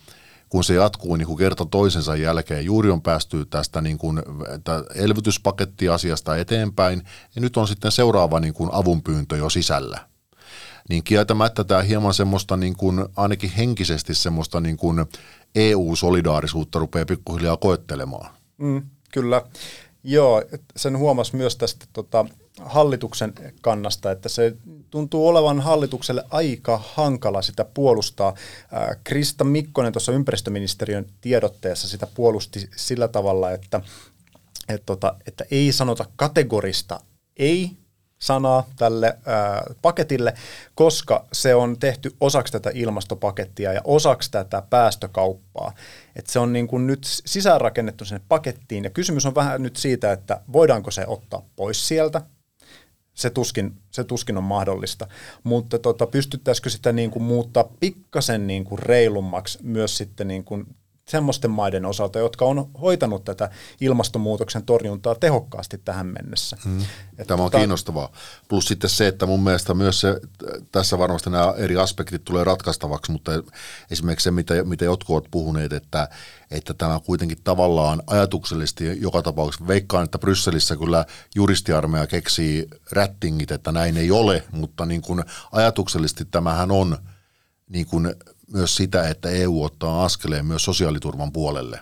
kun 0.49 0.63
se 0.63 0.73
jatkuu 0.73 1.15
niin 1.15 1.27
kuin 1.27 1.37
kerta 1.37 1.65
toisensa 1.65 2.15
jälkeen, 2.15 2.65
juuri 2.65 2.89
on 2.89 3.01
päästy 3.01 3.45
tästä 3.45 3.81
niin 3.81 3.97
kuin, 3.97 4.21
elvytyspakettiasiasta 4.95 6.37
eteenpäin, 6.37 7.01
ja 7.35 7.41
nyt 7.41 7.57
on 7.57 7.67
sitten 7.67 7.91
seuraava 7.91 8.39
niin 8.39 8.53
kuin 8.53 8.69
avunpyyntö 8.73 9.37
jo 9.37 9.49
sisällä. 9.49 10.09
Niin 10.89 11.03
kieltämättä 11.03 11.63
tämä 11.63 11.81
hieman 11.81 12.13
semmoista 12.13 12.57
niin 12.57 12.75
kuin, 12.75 13.05
ainakin 13.15 13.51
henkisesti 13.51 14.15
semmoista 14.15 14.61
niin 14.61 14.77
kuin 14.77 15.05
EU-solidaarisuutta 15.55 16.79
rupeaa 16.79 17.05
pikkuhiljaa 17.05 17.57
koettelemaan. 17.57 18.31
Mm, 18.57 18.81
kyllä. 19.11 19.41
Joo, 20.09 20.43
sen 20.75 20.97
huomasi 20.97 21.35
myös 21.35 21.55
tästä 21.55 21.85
tota, 21.93 22.25
hallituksen 22.61 23.33
kannasta, 23.61 24.11
että 24.11 24.29
se 24.29 24.55
tuntuu 24.89 25.27
olevan 25.27 25.61
hallitukselle 25.61 26.23
aika 26.29 26.81
hankala 26.93 27.41
sitä 27.41 27.65
puolustaa. 27.65 28.33
Krista 29.03 29.43
Mikkonen 29.43 29.93
tuossa 29.93 30.11
ympäristöministeriön 30.11 31.05
tiedotteessa 31.21 31.87
sitä 31.87 32.07
puolusti 32.07 32.69
sillä 32.75 33.07
tavalla, 33.07 33.51
että, 33.51 33.81
että, 34.69 34.85
tota, 34.85 35.15
että 35.27 35.45
ei 35.51 35.71
sanota 35.71 36.05
kategorista 36.15 36.99
ei 37.37 37.71
sanaa 38.19 38.67
tälle 38.75 39.17
ää, 39.25 39.63
paketille, 39.81 40.33
koska 40.75 41.25
se 41.33 41.55
on 41.55 41.79
tehty 41.79 42.15
osaksi 42.21 42.53
tätä 42.53 42.71
ilmastopakettia 42.73 43.73
ja 43.73 43.81
osaksi 43.83 44.31
tätä 44.31 44.63
päästökauppaa. 44.69 45.73
Et 46.19 46.27
se 46.27 46.39
on 46.39 46.53
niin 46.53 46.67
kuin 46.67 46.87
nyt 46.87 46.99
sisäänrakennettu 47.03 48.05
sinne 48.05 48.21
pakettiin 48.27 48.83
ja 48.83 48.89
kysymys 48.89 49.25
on 49.25 49.35
vähän 49.35 49.63
nyt 49.63 49.75
siitä, 49.75 50.11
että 50.11 50.41
voidaanko 50.53 50.91
se 50.91 51.07
ottaa 51.07 51.41
pois 51.55 51.87
sieltä, 51.87 52.21
se 53.13 53.29
tuskin, 53.29 53.77
se 53.91 54.03
tuskin 54.03 54.37
on 54.37 54.43
mahdollista. 54.43 55.07
Mutta 55.43 55.79
tota, 55.79 56.07
pystyttäisikö 56.07 56.69
sitä 56.69 56.91
niin 56.91 57.11
kuin 57.11 57.23
muuttaa 57.23 57.63
pikkasen 57.79 58.47
niin 58.47 58.63
kuin 58.63 58.79
reilummaksi 58.79 59.59
myös 59.63 59.97
sitten 59.97 60.27
niin 60.27 60.43
kuin 60.43 60.75
semmoisten 61.09 61.51
maiden 61.51 61.85
osalta, 61.85 62.19
jotka 62.19 62.45
on 62.45 62.69
hoitanut 62.81 63.23
tätä 63.23 63.49
ilmastonmuutoksen 63.81 64.63
torjuntaa 64.63 65.15
tehokkaasti 65.15 65.77
tähän 65.77 66.07
mennessä. 66.07 66.57
Hmm. 66.63 66.85
Tämä 67.27 67.43
on 67.43 67.51
tota, 67.51 67.57
kiinnostavaa. 67.57 68.11
Plus 68.47 68.67
sitten 68.67 68.89
se, 68.89 69.07
että 69.07 69.25
mun 69.25 69.43
mielestä 69.43 69.73
myös 69.73 70.01
se, 70.01 70.19
tässä 70.71 70.97
varmasti 70.97 71.29
nämä 71.29 71.53
eri 71.57 71.77
aspektit 71.77 72.25
tulee 72.25 72.43
ratkaistavaksi, 72.43 73.11
mutta 73.11 73.31
esimerkiksi 73.91 74.23
se, 74.23 74.31
mitä, 74.31 74.63
mitä 74.63 74.85
jotkut 74.85 75.13
ovat 75.13 75.31
puhuneet, 75.31 75.73
että, 75.73 76.09
että 76.51 76.73
tämä 76.73 76.99
kuitenkin 77.05 77.43
tavallaan 77.43 78.03
ajatuksellisesti 78.07 79.01
joka 79.01 79.21
tapauksessa, 79.21 79.67
veikkaan, 79.67 80.03
että 80.03 80.19
Brysselissä 80.19 80.75
kyllä 80.75 81.05
juristiarmeja 81.35 82.07
keksii 82.07 82.67
rättingit, 82.91 83.51
että 83.51 83.71
näin 83.71 83.97
ei 83.97 84.11
ole, 84.11 84.43
mutta 84.51 84.85
niin 84.85 85.01
kuin 85.01 85.23
ajatuksellisesti 85.51 86.25
tämähän 86.25 86.71
on 86.71 86.97
niin 87.69 87.85
kuin 87.85 88.15
myös 88.53 88.75
sitä, 88.75 89.09
että 89.09 89.29
EU 89.29 89.63
ottaa 89.63 90.05
askeleen 90.05 90.45
myös 90.45 90.65
sosiaaliturvan 90.65 91.31
puolelle 91.31 91.79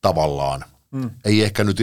tavallaan. 0.00 0.64
Mm. 0.90 1.10
Ei 1.24 1.42
ehkä 1.42 1.64
nyt, 1.64 1.76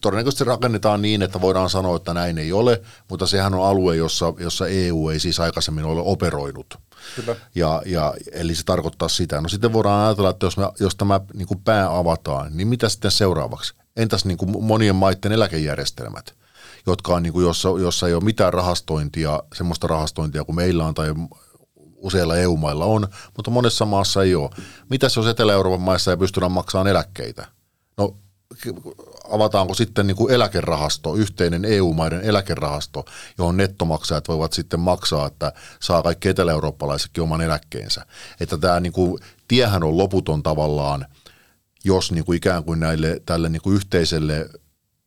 todennäköisesti 0.00 0.44
rakennetaan 0.44 1.02
niin, 1.02 1.22
että 1.22 1.40
voidaan 1.40 1.70
sanoa, 1.70 1.96
että 1.96 2.14
näin 2.14 2.38
ei 2.38 2.52
ole, 2.52 2.82
mutta 3.10 3.26
sehän 3.26 3.54
on 3.54 3.66
alue, 3.66 3.96
jossa, 3.96 4.34
jossa 4.38 4.66
EU 4.66 5.08
ei 5.08 5.20
siis 5.20 5.40
aikaisemmin 5.40 5.84
ole 5.84 6.00
operoinut. 6.04 6.78
Kyllä. 7.16 7.36
Ja, 7.54 7.82
ja, 7.86 8.14
eli 8.32 8.54
se 8.54 8.64
tarkoittaa 8.64 9.08
sitä. 9.08 9.40
No 9.40 9.48
sitten 9.48 9.72
voidaan 9.72 10.06
ajatella, 10.06 10.30
että 10.30 10.46
jos, 10.46 10.56
me, 10.56 10.64
jos 10.80 10.96
tämä 10.96 11.20
niin 11.34 11.48
kuin 11.48 11.60
pää 11.60 11.98
avataan, 11.98 12.56
niin 12.56 12.68
mitä 12.68 12.88
sitten 12.88 13.10
seuraavaksi? 13.10 13.74
Entäs 13.96 14.24
niin 14.24 14.38
kuin 14.38 14.64
monien 14.64 14.96
maiden 14.96 15.32
eläkejärjestelmät, 15.32 16.34
jotka 16.86 17.14
on, 17.14 17.22
niin 17.22 17.32
kuin, 17.32 17.46
jossa, 17.46 17.68
jossa 17.68 18.06
ei 18.06 18.14
ole 18.14 18.24
mitään 18.24 18.52
rahastointia, 18.52 19.42
semmoista 19.54 19.86
rahastointia 19.86 20.44
kuin 20.44 20.56
meillä 20.56 20.84
on, 20.84 20.94
tai 20.94 21.14
useilla 21.96 22.36
EU-mailla 22.36 22.84
on, 22.84 23.08
mutta 23.36 23.50
monessa 23.50 23.84
maassa 23.84 24.22
ei 24.22 24.34
ole. 24.34 24.50
Mitäs 24.90 25.16
jos 25.16 25.26
Etelä-Euroopan 25.26 25.80
maissa 25.80 26.10
ei 26.10 26.16
pystytä 26.16 26.48
maksamaan 26.48 26.86
eläkkeitä? 26.86 27.46
No 27.96 28.14
avataanko 29.30 29.74
sitten 29.74 30.06
niin 30.06 30.16
kuin 30.16 30.34
eläkerahasto, 30.34 31.14
yhteinen 31.14 31.64
EU-maiden 31.64 32.20
eläkerahasto, 32.20 33.04
johon 33.38 33.56
nettomaksajat 33.56 34.28
voivat 34.28 34.52
sitten 34.52 34.80
maksaa, 34.80 35.26
että 35.26 35.52
saa 35.80 36.02
kaikki 36.02 36.28
etelä-eurooppalaisetkin 36.28 37.22
oman 37.22 37.40
eläkkeensä. 37.40 38.06
Että 38.40 38.58
tämä 38.58 38.80
niin 38.80 38.92
kuin, 38.92 39.22
tiehän 39.48 39.82
on 39.82 39.98
loputon 39.98 40.42
tavallaan, 40.42 41.06
jos 41.84 42.12
niin 42.12 42.24
kuin 42.24 42.36
ikään 42.36 42.64
kuin 42.64 42.80
näille, 42.80 43.20
tälle 43.26 43.48
niin 43.48 43.62
kuin 43.62 43.76
yhteiselle, 43.76 44.50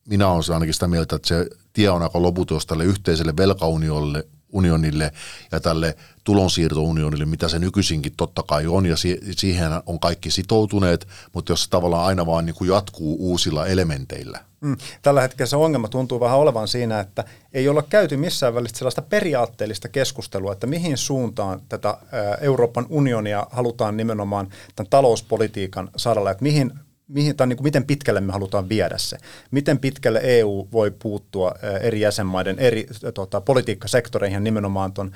minä 0.08 0.28
olen 0.28 0.43
ainakin 0.54 0.73
sitä 0.73 0.88
mieltä, 0.88 1.15
että 1.15 1.28
se 1.28 1.47
tie 1.73 1.89
on 1.89 2.04
aika 2.04 2.21
loputon, 2.21 2.56
jos 2.56 2.65
tälle 2.65 2.86
yhteiselle 2.86 3.38
velkaunionille 3.38 4.28
unionille 4.52 5.12
ja 5.52 5.60
tälle 5.60 5.96
tulonsiirtounionille, 6.24 7.26
mitä 7.26 7.48
se 7.48 7.60
nykyisinkin 7.60 8.14
totta 8.18 8.44
kai 8.44 8.68
on, 8.68 8.86
ja 8.86 8.96
siihen 9.36 9.72
on 9.86 10.00
kaikki 10.00 10.32
sitoutuneet, 10.32 11.08
mutta 11.34 11.52
jos 11.52 11.64
se 11.64 11.70
tavallaan 11.70 12.06
aina 12.06 12.26
vaan 12.26 12.46
niin 12.46 12.56
kuin 12.56 12.70
jatkuu 12.70 13.18
uusilla 13.20 13.68
elementeillä. 13.68 14.40
Mm. 14.62 14.78
Tällä 15.02 15.22
hetkellä 15.22 15.48
se 15.48 15.56
ongelma 15.56 15.88
tuntuu 15.88 16.20
vähän 16.20 16.38
olevan 16.38 16.68
siinä, 16.68 17.00
että 17.00 17.24
ei 17.54 17.70
olla 17.70 17.82
käyty 17.82 18.18
missään 18.18 18.56
välistä 18.56 18.78
sellaista 18.78 19.02
periaatteellista 19.02 19.90
keskustelua, 19.90 20.54
että 20.54 20.68
mihin 20.68 20.98
suuntaan 20.98 21.62
tätä 21.70 21.98
Euroopan 22.42 22.86
unionia 22.90 23.48
halutaan 23.52 23.98
nimenomaan 23.98 24.48
tämän 24.76 24.90
talouspolitiikan 24.90 25.90
saralla, 25.96 26.32
että 26.32 26.44
mihin 26.44 26.74
mihin, 27.10 27.36
tai 27.36 27.48
niin 27.48 27.58
kuin 27.58 27.63
miten 27.63 27.86
pitkälle 27.86 28.22
me 28.22 28.32
halutaan 28.32 28.69
viedä 28.69 28.98
se. 28.98 29.17
Miten 29.52 29.80
pitkälle 29.80 30.19
EU 30.24 30.67
voi 30.72 30.91
puuttua 30.91 31.56
eri 31.82 32.02
jäsenmaiden 32.02 32.60
eri 32.60 32.88
tota, 33.13 33.41
politiikkasektoreihin 33.41 34.43
nimenomaan 34.43 34.93
tuon 34.93 35.12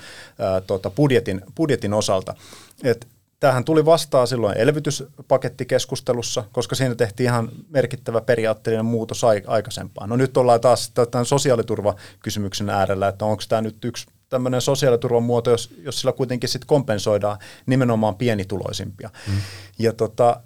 tota, 0.67 0.89
budjetin, 0.89 1.41
budjetin 1.55 1.93
osalta. 1.93 2.35
Et 2.83 3.07
Tämähän 3.43 3.65
tuli 3.65 3.85
vastaan 3.85 4.27
silloin 4.27 4.57
elvytyspakettikeskustelussa, 4.57 6.43
koska 6.51 6.75
siinä 6.75 6.95
tehtiin 6.95 7.25
ihan 7.25 7.49
merkittävä 7.69 8.21
periaatteellinen 8.21 8.85
muutos 8.85 9.23
aikaisempaan. 9.47 10.09
No 10.09 10.15
nyt 10.15 10.37
ollaan 10.37 10.61
taas 10.61 10.91
tämän 11.11 11.25
sosiaaliturvakysymyksen 11.25 12.69
äärellä, 12.69 13.07
että 13.07 13.25
onko 13.25 13.43
tämä 13.49 13.61
nyt 13.61 13.85
yksi 13.85 14.05
tämmöinen 14.29 14.61
sosiaaliturvan 14.61 15.23
muoto, 15.23 15.51
jos, 15.51 15.73
jos 15.77 15.99
sillä 15.99 16.13
kuitenkin 16.13 16.49
sitten 16.49 16.67
kompensoidaan 16.67 17.37
nimenomaan 17.65 18.15
pienituloisimpia. 18.15 19.09
Mm. 19.27 19.33
Ja 19.79 19.93
tota, 19.93 20.41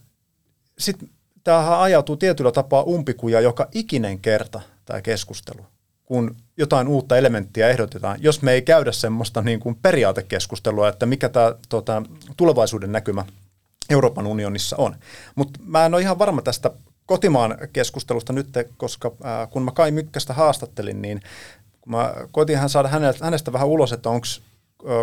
sitten 0.78 1.10
tämähän 1.48 1.80
ajautuu 1.80 2.18
tietyllä 2.18 2.52
tapaa 2.52 2.84
umpikuja 2.84 3.42
joka 3.42 3.68
ikinen 3.72 4.20
kerta 4.20 4.62
tämä 4.86 5.02
keskustelu, 5.02 5.66
kun 6.06 6.36
jotain 6.58 6.88
uutta 6.88 7.18
elementtiä 7.18 7.70
ehdotetaan, 7.70 8.18
jos 8.22 8.42
me 8.42 8.52
ei 8.52 8.62
käydä 8.62 8.92
semmoista 8.92 9.42
niin 9.42 9.60
kuin 9.60 9.76
periaatekeskustelua, 9.82 10.90
että 10.90 11.06
mikä 11.06 11.30
tämä 11.30 11.56
tota, 11.70 12.04
tulevaisuuden 12.38 12.92
näkymä 12.92 13.26
Euroopan 13.90 14.28
unionissa 14.28 14.76
on. 14.78 14.96
Mutta 15.36 15.60
mä 15.64 15.86
en 15.86 15.94
ole 15.94 16.02
ihan 16.02 16.20
varma 16.20 16.42
tästä 16.42 16.72
kotimaan 17.06 17.58
keskustelusta 17.74 18.34
nyt, 18.34 18.48
koska 18.78 19.12
ää, 19.24 19.48
kun 19.48 19.64
mä 19.64 19.72
Kai 19.72 19.92
Mykkästä 19.92 20.34
haastattelin, 20.34 21.02
niin 21.02 21.22
mä 21.86 22.14
koitin 22.32 22.58
hän 22.58 22.70
saada 22.70 22.90
hänestä 23.22 23.54
vähän 23.54 23.68
ulos, 23.68 23.92
että 23.92 24.10
onko 24.10 24.28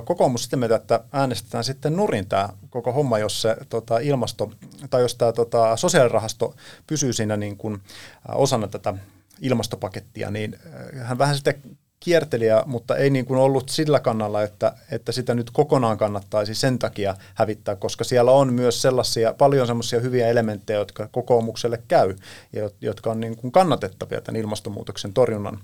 kokoomus 0.04 0.42
sitten 0.42 0.58
mieltä, 0.58 0.74
että 0.76 1.00
äänestetään 1.12 1.64
sitten 1.64 1.96
nurin 1.96 2.26
tämä 2.28 2.48
koko 2.70 2.92
homma, 2.92 3.18
jos 3.18 3.42
se 3.42 3.56
tota, 3.68 3.98
ilmasto, 3.98 4.50
tai 4.90 5.02
jos 5.02 5.14
tämä 5.14 5.32
tota, 5.32 5.76
sosiaalirahasto 5.76 6.54
pysyy 6.86 7.12
siinä 7.12 7.36
niin 7.36 7.56
kuin, 7.56 7.82
osana 8.34 8.68
tätä 8.68 8.94
ilmastopakettia, 9.40 10.30
niin 10.30 10.58
hän 11.02 11.18
vähän 11.18 11.34
sitten 11.34 11.62
kiertelijä, 12.04 12.62
mutta 12.66 12.96
ei 12.96 13.10
niin 13.10 13.24
kuin 13.24 13.40
ollut 13.40 13.68
sillä 13.68 14.00
kannalla, 14.00 14.42
että, 14.42 14.72
että 14.90 15.12
sitä 15.12 15.34
nyt 15.34 15.50
kokonaan 15.50 15.98
kannattaisi 15.98 16.54
sen 16.54 16.78
takia 16.78 17.14
hävittää, 17.34 17.76
koska 17.76 18.04
siellä 18.04 18.30
on 18.30 18.52
myös 18.52 18.82
sellaisia, 18.82 19.34
paljon 19.34 19.66
sellaisia 19.66 20.00
hyviä 20.00 20.28
elementtejä, 20.28 20.78
jotka 20.78 21.08
kokoomukselle 21.12 21.82
käy 21.88 22.14
ja 22.52 22.70
jotka 22.80 23.10
on 23.10 23.20
niin 23.20 23.36
kuin 23.36 23.52
kannatettavia 23.52 24.20
tämän 24.20 24.40
ilmastonmuutoksen 24.40 25.12
torjunnan, 25.12 25.58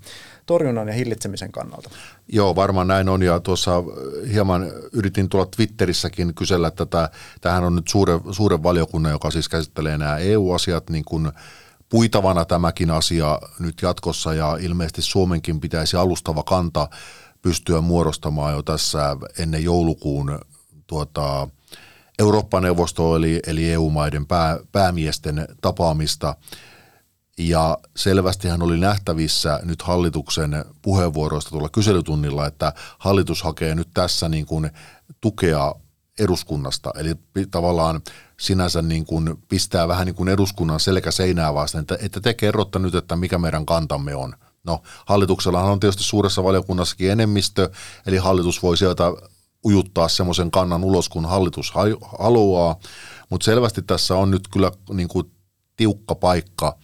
torjunnan 0.45 0.87
ja 0.87 0.93
hillitsemisen 0.93 1.51
kannalta. 1.51 1.89
Joo, 2.27 2.55
varmaan 2.55 2.87
näin 2.87 3.09
on 3.09 3.23
ja 3.23 3.39
tuossa 3.39 3.83
hieman 4.33 4.71
yritin 4.93 5.29
tulla 5.29 5.47
Twitterissäkin 5.55 6.33
kysellä 6.33 6.71
tätä, 6.71 7.09
tähän 7.41 7.63
on 7.63 7.75
nyt 7.75 7.87
suuren, 7.87 8.19
suuren 8.31 8.63
valiokunnan, 8.63 9.11
joka 9.11 9.31
siis 9.31 9.49
käsittelee 9.49 9.97
nämä 9.97 10.17
EU-asiat 10.17 10.89
niin 10.89 11.05
kuin 11.05 11.31
puitavana 11.91 12.45
tämäkin 12.45 12.91
asia 12.91 13.39
nyt 13.59 13.81
jatkossa 13.81 14.33
ja 14.33 14.57
ilmeisesti 14.61 15.01
Suomenkin 15.01 15.59
pitäisi 15.59 15.97
alustava 15.97 16.43
kanta 16.43 16.87
pystyä 17.41 17.81
muodostamaan 17.81 18.53
jo 18.53 18.61
tässä 18.61 19.17
ennen 19.37 19.63
joulukuun 19.63 20.39
tuota, 20.87 21.47
Eurooppa-neuvosto 22.19 23.15
eli, 23.15 23.39
eli 23.47 23.71
EU-maiden 23.71 24.25
pää, 24.25 24.59
päämiesten 24.71 25.47
tapaamista. 25.61 26.35
Ja 27.37 27.77
selvästihän 27.95 28.61
oli 28.61 28.79
nähtävissä 28.79 29.59
nyt 29.63 29.81
hallituksen 29.81 30.65
puheenvuoroista 30.81 31.49
tuolla 31.49 31.69
kyselytunnilla, 31.69 32.47
että 32.47 32.73
hallitus 32.99 33.43
hakee 33.43 33.75
nyt 33.75 33.87
tässä 33.93 34.29
niin 34.29 34.45
kuin 34.45 34.71
tukea 35.21 35.75
eduskunnasta. 36.19 36.91
Eli 36.95 37.15
tavallaan 37.51 38.01
sinänsä 38.39 38.81
niin 38.81 39.05
kuin 39.05 39.35
pistää 39.49 39.87
vähän 39.87 40.05
niin 40.05 40.15
kuin 40.15 40.29
eduskunnan 40.29 40.79
selkä 40.79 41.11
seinää 41.11 41.53
vasten, 41.53 41.81
että, 41.81 41.97
että 42.01 42.21
te 42.21 42.33
kerrotte 42.33 42.79
nyt, 42.79 42.95
että 42.95 43.15
mikä 43.15 43.37
meidän 43.37 43.65
kantamme 43.65 44.15
on. 44.15 44.35
No 44.63 44.81
hallituksellahan 45.05 45.71
on 45.71 45.79
tietysti 45.79 46.03
suuressa 46.03 46.43
valiokunnassakin 46.43 47.11
enemmistö, 47.11 47.69
eli 48.05 48.17
hallitus 48.17 48.63
voi 48.63 48.77
sieltä 48.77 49.03
ujuttaa 49.65 50.07
semmoisen 50.07 50.51
kannan 50.51 50.83
ulos, 50.83 51.09
kun 51.09 51.25
hallitus 51.25 51.73
haluaa, 52.19 52.79
mutta 53.29 53.45
selvästi 53.45 53.81
tässä 53.81 54.15
on 54.15 54.31
nyt 54.31 54.47
kyllä 54.47 54.71
niin 54.93 55.07
kuin 55.07 55.31
tiukka 55.77 56.15
paikka, 56.15 56.77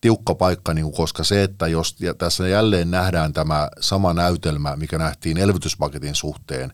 tiukka 0.00 0.34
paikka, 0.34 0.74
niin 0.74 0.84
kuin, 0.84 0.94
koska 0.94 1.24
se, 1.24 1.42
että 1.42 1.66
jos 1.66 1.96
ja 2.00 2.14
tässä 2.14 2.48
jälleen 2.48 2.90
nähdään 2.90 3.32
tämä 3.32 3.68
sama 3.80 4.14
näytelmä, 4.14 4.76
mikä 4.76 4.98
nähtiin 4.98 5.38
elvytyspaketin 5.38 6.14
suhteen, 6.14 6.72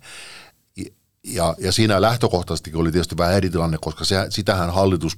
ja, 1.25 1.55
ja 1.59 1.73
siinä 1.73 2.01
lähtökohtaisesti 2.01 2.75
oli 2.75 2.93
tietysti 2.93 3.17
vähän 3.17 3.35
eri 3.35 3.51
tilanne, 3.51 3.79
koska 3.81 4.05
se, 4.05 4.27
sitähän 4.31 4.71
hallitus 4.71 5.17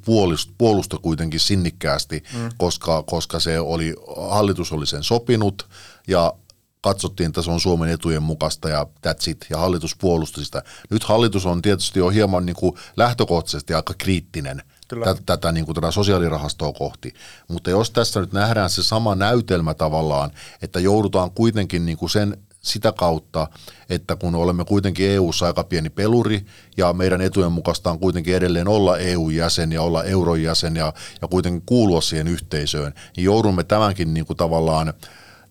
puolusti 0.58 0.96
kuitenkin 1.02 1.40
sinnikkäästi, 1.40 2.22
mm. 2.34 2.48
koska, 2.58 3.02
koska 3.02 3.40
se 3.40 3.60
oli, 3.60 3.94
hallitus 4.30 4.72
oli 4.72 4.86
sen 4.86 5.02
sopinut 5.02 5.68
ja 6.08 6.32
katsottiin, 6.80 7.26
että 7.26 7.42
se 7.42 7.50
on 7.50 7.60
Suomen 7.60 7.88
etujen 7.88 8.22
mukaista 8.22 8.68
ja 8.68 8.86
that's 9.06 9.30
it, 9.30 9.46
ja 9.50 9.58
hallitus 9.58 9.96
puolusti 9.96 10.44
sitä. 10.44 10.62
Nyt 10.90 11.04
hallitus 11.04 11.46
on 11.46 11.62
tietysti 11.62 11.98
jo 11.98 12.08
hieman 12.08 12.46
niin 12.46 12.56
kuin 12.56 12.76
lähtökohtaisesti 12.96 13.74
aika 13.74 13.94
kriittinen 13.98 14.62
Kyllä. 14.88 15.16
tätä, 15.26 15.52
niin 15.52 15.66
kuin 15.66 15.74
tätä 15.74 15.90
sosiaalirahastoa 15.90 16.72
kohti. 16.72 17.14
Mutta 17.48 17.70
jos 17.70 17.90
tässä 17.90 18.20
nyt 18.20 18.32
nähdään 18.32 18.70
se 18.70 18.82
sama 18.82 19.14
näytelmä 19.14 19.74
tavallaan, 19.74 20.30
että 20.62 20.80
joudutaan 20.80 21.30
kuitenkin 21.30 21.86
niin 21.86 21.98
kuin 21.98 22.10
sen 22.10 22.36
sitä 22.60 22.92
kautta, 22.92 23.48
että 23.88 24.16
kun 24.16 24.34
olemme 24.34 24.64
kuitenkin 24.64 25.10
EU-ssa 25.10 25.46
aika 25.46 25.64
pieni 25.64 25.90
peluri 25.90 26.46
ja 26.76 26.92
meidän 26.92 27.20
etujen 27.20 27.52
mukaista 27.52 27.90
on 27.90 27.98
kuitenkin 27.98 28.36
edelleen 28.36 28.68
olla 28.68 28.98
EU-jäsen 28.98 29.72
ja 29.72 29.82
olla 29.82 30.04
euron 30.04 30.42
jäsen 30.42 30.76
ja, 30.76 30.92
ja 31.22 31.28
kuitenkin 31.28 31.62
kuulua 31.66 32.00
siihen 32.00 32.28
yhteisöön, 32.28 32.92
niin 33.16 33.24
joudumme 33.24 33.64
tämänkin 33.64 34.14
niin 34.14 34.26
kuin 34.26 34.36
tavallaan 34.36 34.94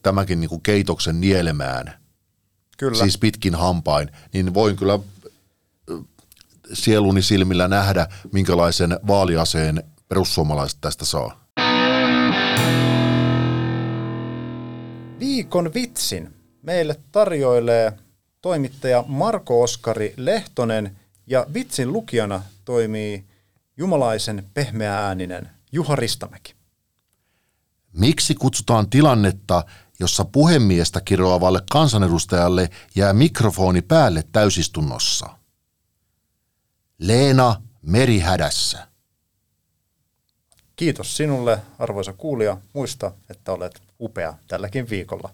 tämänkin 0.03 0.41
niin 0.41 0.49
kuin 0.49 0.61
keitoksen 0.61 1.21
nielemään, 1.21 1.93
kyllä. 2.77 2.97
siis 2.97 3.17
pitkin 3.17 3.55
hampain, 3.55 4.09
niin 4.33 4.53
voin 4.53 4.75
kyllä 4.75 4.99
sieluni 6.73 7.21
silmillä 7.21 7.67
nähdä, 7.67 8.07
minkälaisen 8.31 8.99
vaaliaseen 9.07 9.83
perussuomalaiset 10.07 10.77
tästä 10.81 11.05
saa. 11.05 11.45
Viikon 15.19 15.73
vitsin 15.73 16.38
meille 16.61 16.99
tarjoilee 17.11 17.93
toimittaja 18.41 19.03
Marko 19.07 19.61
Oskari 19.61 20.13
Lehtonen 20.17 20.99
ja 21.27 21.45
vitsin 21.53 21.93
lukijana 21.93 22.43
toimii 22.65 23.25
jumalaisen 23.77 24.49
pehmeä 24.53 24.97
ääninen 24.97 25.49
Juha 25.71 25.95
Ristamäki. 25.95 26.55
Miksi 27.93 28.35
kutsutaan 28.35 28.89
tilannetta, 28.89 29.63
jossa 29.99 30.25
puhemiestä 30.25 31.01
kiroavalle 31.01 31.61
kansanedustajalle 31.71 32.69
jää 32.95 33.13
mikrofoni 33.13 33.81
päälle 33.81 34.23
täysistunnossa? 34.31 35.29
Leena 36.99 37.61
merihädässä. 37.81 38.87
Kiitos 40.75 41.17
sinulle, 41.17 41.59
arvoisa 41.79 42.13
kuulija. 42.13 42.57
Muista, 42.73 43.11
että 43.29 43.51
olet 43.51 43.81
upea 43.99 44.33
tälläkin 44.47 44.89
viikolla. 44.89 45.29